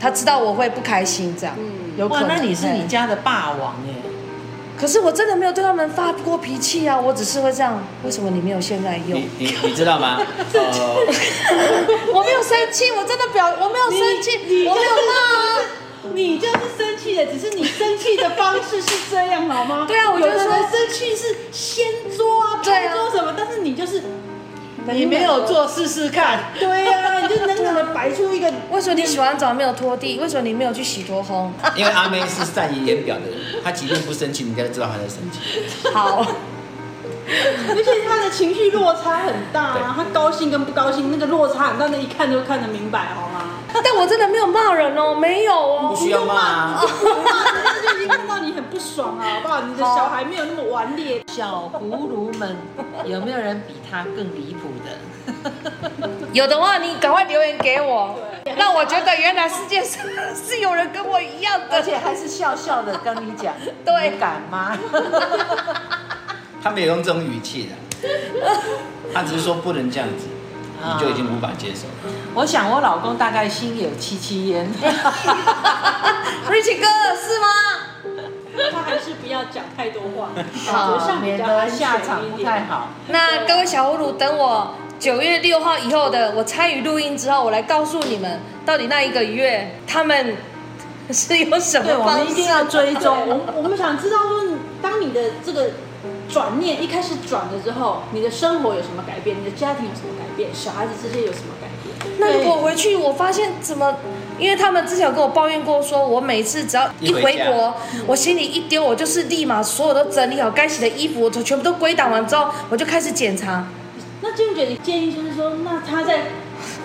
[0.00, 1.54] 他知道我会不开心，这样。
[1.58, 2.28] 嗯，有可能。
[2.28, 3.94] 哇，那你是你家的霸王耶。
[4.78, 7.82] 可是我真的没有对他们发过脾气啊，我只是会这样。
[8.04, 9.20] 为什么你没有现在用？
[9.20, 10.20] 你你你知道吗？
[10.52, 15.60] 呃、我没有生气，我真的表我没有生气，我没有骂啊。
[16.12, 19.84] 你就是生气的，只是你生气的方式是这样，好吗？
[19.88, 24.02] 对啊，我觉得说生气是掀桌啊，拍桌什么，啊、但是你就是。
[24.92, 28.52] 你没有做试试看，对呀、啊，你就冷冷的摆出一个。
[28.70, 30.18] 为什么你洗完澡没有拖地？
[30.18, 31.48] 为什么你没有去洗拖烘？
[31.76, 35.90] 因为阿妹是善于言表的人，她即便不生气，你应该知道她在生气。
[35.92, 36.26] 好。
[37.74, 43.40] 而且他的情绪落差很大啊，他高兴跟不高兴那个落差很大，那一看就看得明白，好吗？
[43.82, 46.80] 但我真的没有骂人哦，没有哦，不需要骂啊。
[46.80, 49.60] 就已经看到你很不爽啊，好不好？
[49.62, 51.22] 你的小孩没有那么顽劣。
[51.26, 52.56] 小葫芦们，
[53.04, 56.10] 有没有人比他更离谱的？
[56.32, 58.14] 有的话，你赶快留言给我，
[58.56, 64.76] 让我觉得原来世界上是有人跟我一样的，而且还是笑笑的跟你讲，对，敢吗？
[66.64, 68.08] 他没有用这种语气的，
[69.12, 70.24] 他只是说不能这样子，
[70.82, 71.82] 你就已经无法接受。
[72.32, 74.66] 我想我老公大概心有戚戚焉。
[76.48, 77.46] Richie 哥是吗？
[78.72, 80.30] 他还是不要讲太多话，
[80.64, 82.88] 好，免得下场不太好。
[83.08, 90.34] 那各位小葫芦，等我九月六号以后的我参与录音之后，我来告诉你们，到底那一个月他们
[91.10, 92.20] 是有什么方式？
[92.20, 93.14] 我们一定要追踪。
[93.28, 94.42] 我我们想知道说，
[94.80, 95.70] 当你的这个。
[96.34, 99.36] 转念一开始转了之后，你的生活有什么改变？
[99.40, 100.50] 你的家庭有什么改变？
[100.52, 102.16] 小孩子之间有什么改变？
[102.18, 103.94] 那如果回去，我发现怎么？
[104.36, 107.74] 因为他们之前有跟我抱怨过，说我每次只要一回国，
[108.08, 113.68] 我行李一丢，我就是立马所有都整理好，该洗的衣服我都全部都归档完之后，我就开始检查。
[114.20, 116.22] 那静姐，你建议就是说，那他在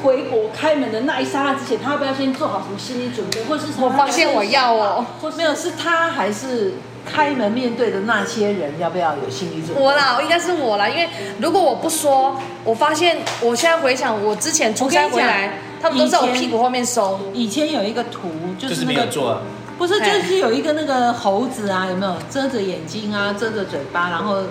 [0.03, 3.87] 回国开门的那一刹那之前，他要不要先做好什么心理准备，或是什么？
[3.87, 6.75] 我发现我要哦，或没有，是他还是？
[7.11, 9.81] 开门面对的那些人，要不要有心理准备？
[9.81, 17.19] 我啦，应该是我啦，因为如果我不说，我发现我现在回想，我之前出差回来，他们都在我屁股后面收。
[17.33, 19.41] 以前有一个图，就是那个，就是做
[19.77, 24.43] 不是，就是有一个那个猴子啊，有没有遮着眼睛啊，遮着嘴巴，然后。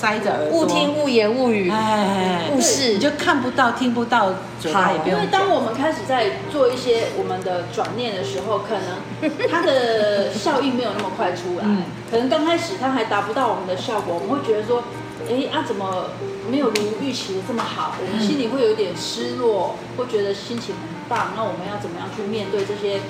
[0.00, 5.18] 塞着耳朵，勿听勿言勿语，哎，勿视，你就看不到、听不到，嘴巴也不用。
[5.18, 14.84] 因为当我们开始在做一些我们的转念的时候，可能它的效应没有那么快出来，嗯、可能刚开始它还达不到我们的效果，我们会觉得说，
[15.28, 16.06] 哎啊，怎么
[16.50, 21.32] 没有如预期的这么好，我们心里会有点失落，会觉得心情很棒。
[21.36, 23.00] 那我们要怎么样去面对这些？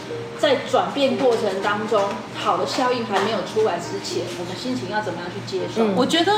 [0.41, 2.03] 在转变过程当中，
[2.35, 5.85] 好的效应还没有出来之前，我们心情要怎么样去接受？
[5.95, 6.33] 我觉得，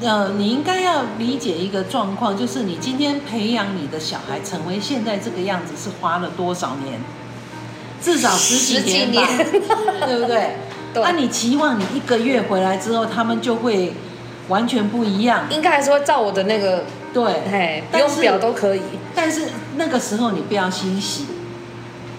[0.00, 7.00] 呃，你应该要理解一个状况，就是你今天培养你的小孩成为现在这个样子，是花了多少年？
[8.00, 9.50] 至少十几年吧，年
[10.06, 10.54] 对不对？
[10.94, 13.92] 那、啊、你期望你一个月回来之后，他们就会
[14.46, 15.46] 完全不一样？
[15.50, 18.82] 应该还是会照我的那个，对，用表都可以。
[19.14, 21.26] 但是那个时候你不要欣喜，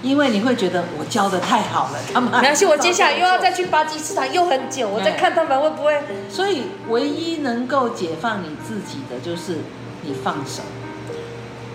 [0.01, 2.31] 因为你会觉得我教的太好了，他们。
[2.31, 6.01] 没关系，我接下来又要再去巴基斯坦，又很久，我再看他们会不会。
[6.29, 9.59] 所以唯一能够解放你自己的，就是
[10.03, 10.61] 你放手。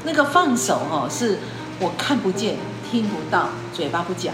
[0.05, 1.39] 那个放手哈，是
[1.81, 2.57] 我看不见。
[2.91, 4.33] 听不到，嘴巴不讲，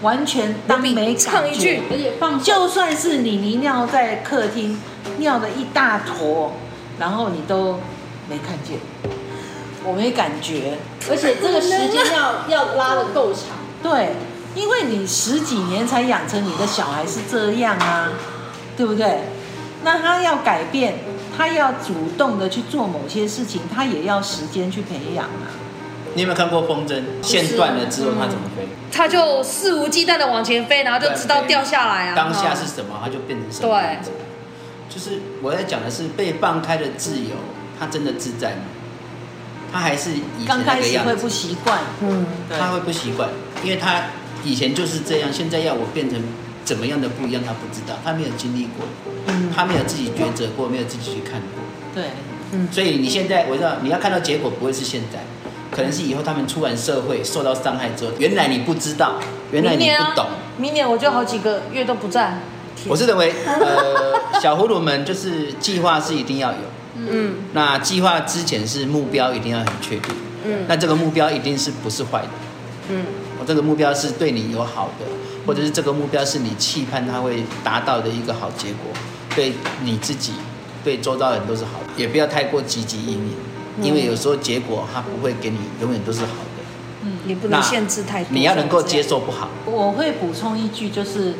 [0.00, 4.80] 完全当没唱一句，而且放，就算是你你尿在客厅，
[5.16, 6.52] 尿的一大坨，
[6.98, 7.78] 然后你都
[8.28, 8.78] 没看见，
[9.84, 10.78] 我没感觉，
[11.10, 14.14] 而且这个时间要要拉的够长，对，
[14.54, 18.10] 因为你十几年才养成你的小孩是这样啊，
[18.76, 19.20] 对不对？
[19.84, 20.94] 那他要改变，
[21.36, 25.52] 他要主动的去做某些事情，他也要时间去培养啊。
[26.14, 27.02] 你有没有看过风筝？
[27.22, 28.66] 线断了之后，它怎么飞？
[28.90, 32.16] 它就肆无忌惮的往前飞，然后就知道掉下来啊。
[32.16, 33.68] 当下是什么，它就变成什么。
[33.68, 33.98] 对，
[34.96, 37.36] 就是我在讲的是被放开的自由，
[37.78, 38.62] 他真的自在吗？
[39.70, 40.64] 他还是以前那个样子？
[40.64, 42.24] 刚开始会不习惯，嗯，
[42.58, 43.28] 他会不习惯，
[43.62, 44.04] 因为他
[44.42, 46.18] 以前就是这样，现在要我变成
[46.64, 48.86] 怎么样的不一样，他不知道，他没有经历过，
[49.26, 51.62] 嗯，他没有自己抉择过，没有自己去看过，
[51.94, 52.04] 对，
[52.52, 55.18] 嗯，所以你现在我知道你要看到结果，不会是现在。
[55.70, 59.20] 可能是以后他们出完社会受到伤害之后，原来你不知道，
[59.52, 60.24] 原来你不懂。
[60.24, 62.38] 明年，啊、明年我就好几个月都不在。
[62.88, 66.58] 我是认为，呃，小葫芦们就是计划是一定要有，
[66.96, 70.14] 嗯，那计划之前是目标一定要很确定，
[70.44, 72.28] 嗯，那这个目标一定是不是坏的，
[72.90, 73.04] 嗯，
[73.40, 75.06] 我这个目标是对你有好的，
[75.46, 78.92] 或者是这个目标是你期盼它会达到的一个好结果，
[79.34, 80.32] 对你自己，
[80.84, 83.30] 对周遭人都是好的，也不要太过积极一面。
[83.82, 86.64] 因为有时候结果它不会给你永远都是好的，
[87.02, 89.50] 嗯，你不能限制太多，你要能够接受不好。
[89.66, 91.34] 我会补充一句，就是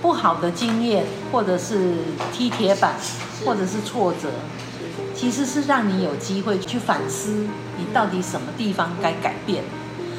[0.00, 1.94] 不好的经验，或者是
[2.32, 2.94] 踢铁板，
[3.44, 4.28] 或者是挫折，
[5.14, 7.46] 其实是让你有机会去反思，
[7.76, 9.64] 你到底什么地方该改变。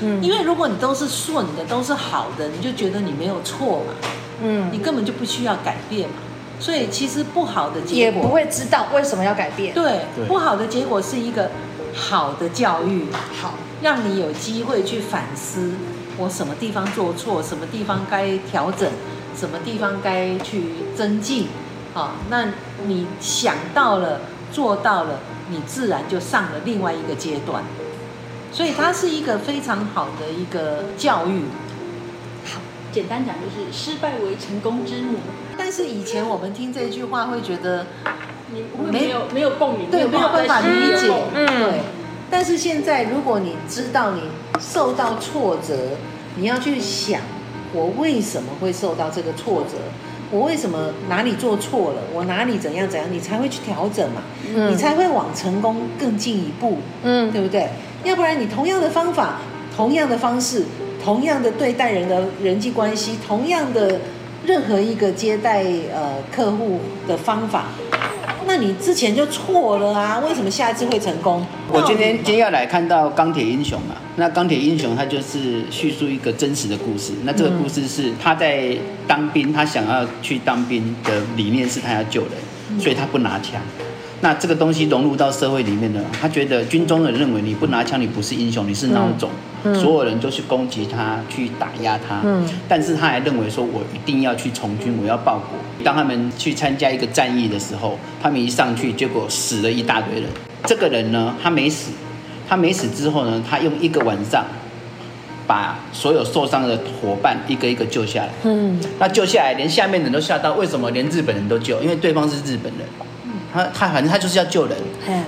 [0.01, 3.93] 嗯，因为如果你都是顺的，都是好的，你就觉得你没有错嘛，
[4.41, 6.15] 嗯，你根本就不需要改变嘛。
[6.59, 9.73] 所以其实不好的结果也不会知道为什么要改变。
[9.73, 11.49] 对，不好的结果是一个
[11.95, 13.05] 好的教育，
[13.41, 15.71] 好，让你有机会去反思
[16.17, 18.89] 我什么地方做错，什么地方该调整，
[19.39, 20.63] 什么地方该去
[20.95, 21.47] 增进。
[21.93, 22.49] 好，那
[22.85, 24.19] 你想到了，
[24.51, 25.19] 做到了，
[25.49, 27.63] 你自然就上了另外一个阶段。
[28.51, 31.43] 所以它是一个非常好的一个教育。
[32.43, 32.59] 好，
[32.91, 35.19] 简单讲就是失败为成功之母。
[35.57, 37.87] 但是以前我们听这句话会觉得
[38.51, 40.67] 你没有没有共鸣，对，没有办法理
[40.99, 41.81] 解，嗯，对。
[42.29, 44.23] 但是现在如果你知道你
[44.59, 45.75] 受到挫折，
[46.35, 47.21] 你要去想
[47.74, 49.78] 我为什么会受到这个挫折，
[50.32, 54.22] 我为什么哪里做错了，我哪里怎样怎样，你才会去调整嘛，
[54.55, 57.70] 嗯，你才会往成功更进一步，嗯，对不对？
[58.03, 59.41] 要不然你同样的方法，
[59.76, 60.65] 同样的方式，
[61.03, 63.99] 同样的对待人的人际关系，同样的。
[64.45, 67.65] 任何一个接待呃客户的方法，
[68.47, 70.24] 那你之前就错了啊？
[70.26, 71.45] 为什么下一次会成功？
[71.67, 73.95] 我今天今天要来看到钢铁英雄嘛？
[74.20, 77.13] 那钢铁英雄他就是叙述一个真实的故事。
[77.24, 82.32] 那这个故事是他在当兵，他想要去当兵的理念是他要救人，
[82.80, 83.59] 所以他不拿枪。
[84.22, 89.30] 那这个东西融入到社会里面呢，他觉得军中的人认为你不拿枪，你不是英雄，你是孬种，
[89.63, 92.20] 嗯嗯、所有人都去攻击他，去打压他。
[92.26, 95.57] 嗯，但是他还认为说，我一定要去从军，我要报国。
[95.86, 100.30] 当他们去参加一个战役的时候，他们一上去，结果死了一大堆人。
[100.65, 101.91] 这个人呢，他没死，
[102.49, 104.43] 他没死之后呢，他用一个晚上
[105.45, 108.29] 把所有受伤的伙伴一个一个救下来。
[108.43, 111.79] 嗯，那救下来，连下面的人都吓到，为什么连日本人都救？
[111.81, 112.87] 因为对方是日本人。
[113.51, 114.77] 他他反正他就是要救人，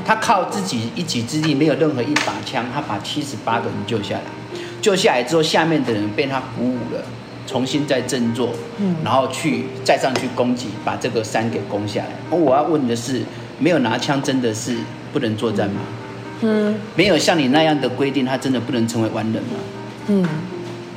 [0.05, 4.21] 他靠自己一己之力，没有任何一把枪，他把七十八个人救下来。
[4.79, 7.03] 救下来之后，下面的人被他鼓舞了，
[7.47, 8.49] 重新再振作，
[9.03, 12.09] 然后去再上去攻击，把这个山给攻下来。
[12.29, 13.23] 我要问的是，
[13.57, 14.77] 没有拿枪真的是
[15.11, 15.81] 不能作战吗？
[15.81, 16.00] 嗯，
[16.95, 19.59] 没有像你那样的规定，他真的不能成为完人吗？
[20.07, 20.25] 嗯，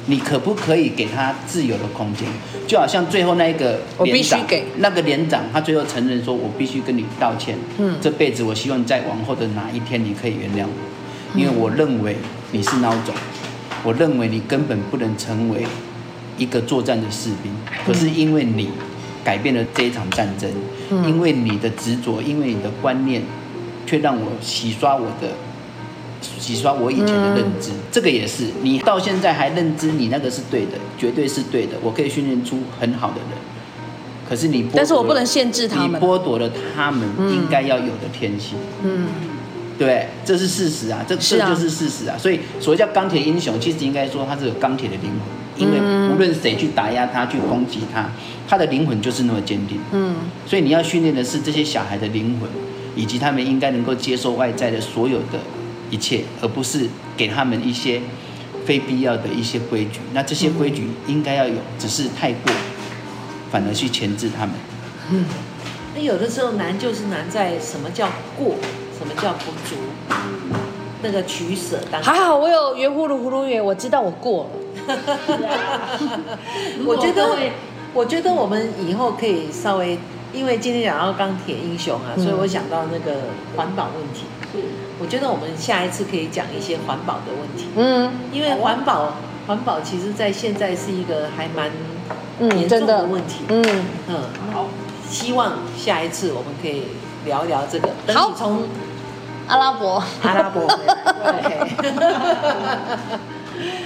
[0.07, 2.27] 你可不可以给他自由的空间？
[2.67, 7.57] 就好像最后那一个我必须给那个连长，他最后承认说：“我必须跟你道歉。
[7.79, 12.17] 嗯，这辈子我希望在往后的哪一天你可以原谅我，因为我认为
[12.53, 13.15] 你是孬种，
[13.83, 15.67] 我认为你根本不能成为
[16.39, 17.53] 一个作战的士兵。
[17.87, 18.71] 可是因为你
[19.23, 20.51] 改变了这一场战争，
[21.07, 23.23] 因为你的执着，因为你的观念，
[23.87, 25.29] 却让我洗刷我的。”
[26.39, 31.73] 洗刷我以前的认知，嗯、这个也是你到现在还认知你那个是对的，绝对是对的。
[31.83, 33.39] 我可以训练出很好的人，
[34.27, 38.57] 可是你，但是我不能限制他们，你剥夺了他们应该要有的天性。
[38.83, 39.07] 嗯，
[39.79, 42.17] 对，这是事实啊，这这就是事实啊。
[42.17, 45.79] 所以所谓叫钢铁英雄，其实应该说他是有钢铁的灵魂，因为
[46.09, 48.11] 无论谁去打压他，去攻击他，
[48.49, 49.79] 他的灵魂就是那么坚定。
[49.93, 50.17] 嗯，
[50.47, 52.49] 所以你要训练的是这些小孩的灵魂，
[52.95, 55.39] 以及他们应该能够接受外在的所有的。
[55.91, 58.01] 一切，而不是给他们一些
[58.65, 60.01] 非必要的一些规矩。
[60.13, 62.53] 那这些规矩应该要有，只是太过，
[63.53, 64.55] 反而去钳制他们。
[65.13, 65.25] 嗯，
[65.95, 68.57] 那有的时候难就是难在什么叫过，
[68.99, 69.77] 什么叫不足，
[71.03, 71.79] 那个取舍。
[71.93, 74.51] 当还好我有圆葫芦葫芦圆，我知道我过了。
[76.85, 77.37] 我觉得，
[77.93, 79.97] 我觉得我们以后可以稍微，
[80.35, 83.21] 因为今天讲到钢铁英雄啊，所以我想到那个
[83.57, 84.27] 环保问题。
[85.01, 87.69] 我觉得我们下一次可以讲一些环保的问题。
[87.77, 89.15] 嗯，因为环保，
[89.47, 91.71] 环保其实在现在是一个还蛮
[92.59, 93.45] 严重的问题。
[93.49, 93.65] 嗯
[94.09, 94.17] 嗯，
[94.53, 94.67] 好，
[95.09, 96.85] 希望下一次我们可以
[97.25, 97.89] 聊一聊这个。
[98.07, 98.63] 等你从
[99.49, 100.67] 阿拉伯，阿拉伯，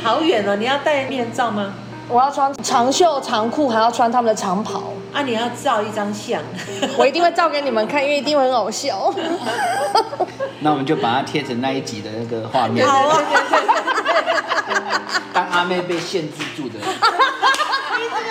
[0.02, 0.56] 好远哦！
[0.56, 1.74] 你要戴面罩吗？
[2.08, 4.82] 我要穿长袖长裤，还要穿他们的长袍。
[5.12, 6.40] 啊，你要照一张相，
[6.96, 9.12] 我一定会照给你们看，因为一定会很好笑。
[10.60, 12.86] 那我们就把它贴成那一集的那个画面。
[12.86, 13.22] 好啊。
[15.32, 16.80] 当阿妹被限制住的，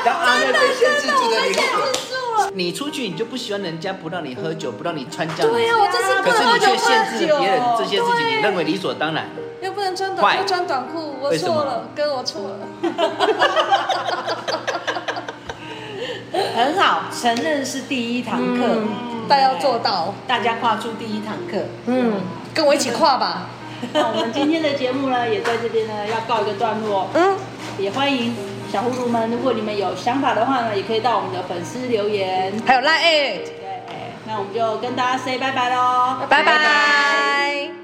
[0.04, 5.52] 当阿妹被限制住的灵魂，你出去你就不喜欢人家不让你喝酒，不让你穿这样。
[5.52, 9.26] 对呀，我这次可是你却限制别人这些事情，你认为理所当然。
[9.62, 12.60] 又不能穿短裤，穿短裤，我错了，哥，我错了。
[16.56, 18.82] 很好，承认是第一堂课，
[19.28, 21.66] 但要做到，大家跨出第一堂课。
[21.86, 22.22] 嗯，
[22.54, 23.48] 跟我一起跨吧。
[23.94, 27.10] 那我们今天的节目呢，也在这边呢要告一个段落。
[27.14, 27.36] 嗯，
[27.78, 28.36] 也欢迎
[28.72, 33.44] 小葫芦们，如果你们有想法的话呢，也可以到我们的粉丝留言，还有 Line。
[33.46, 37.77] 对，那我们就跟大家 say 拜拜喽，拜拜。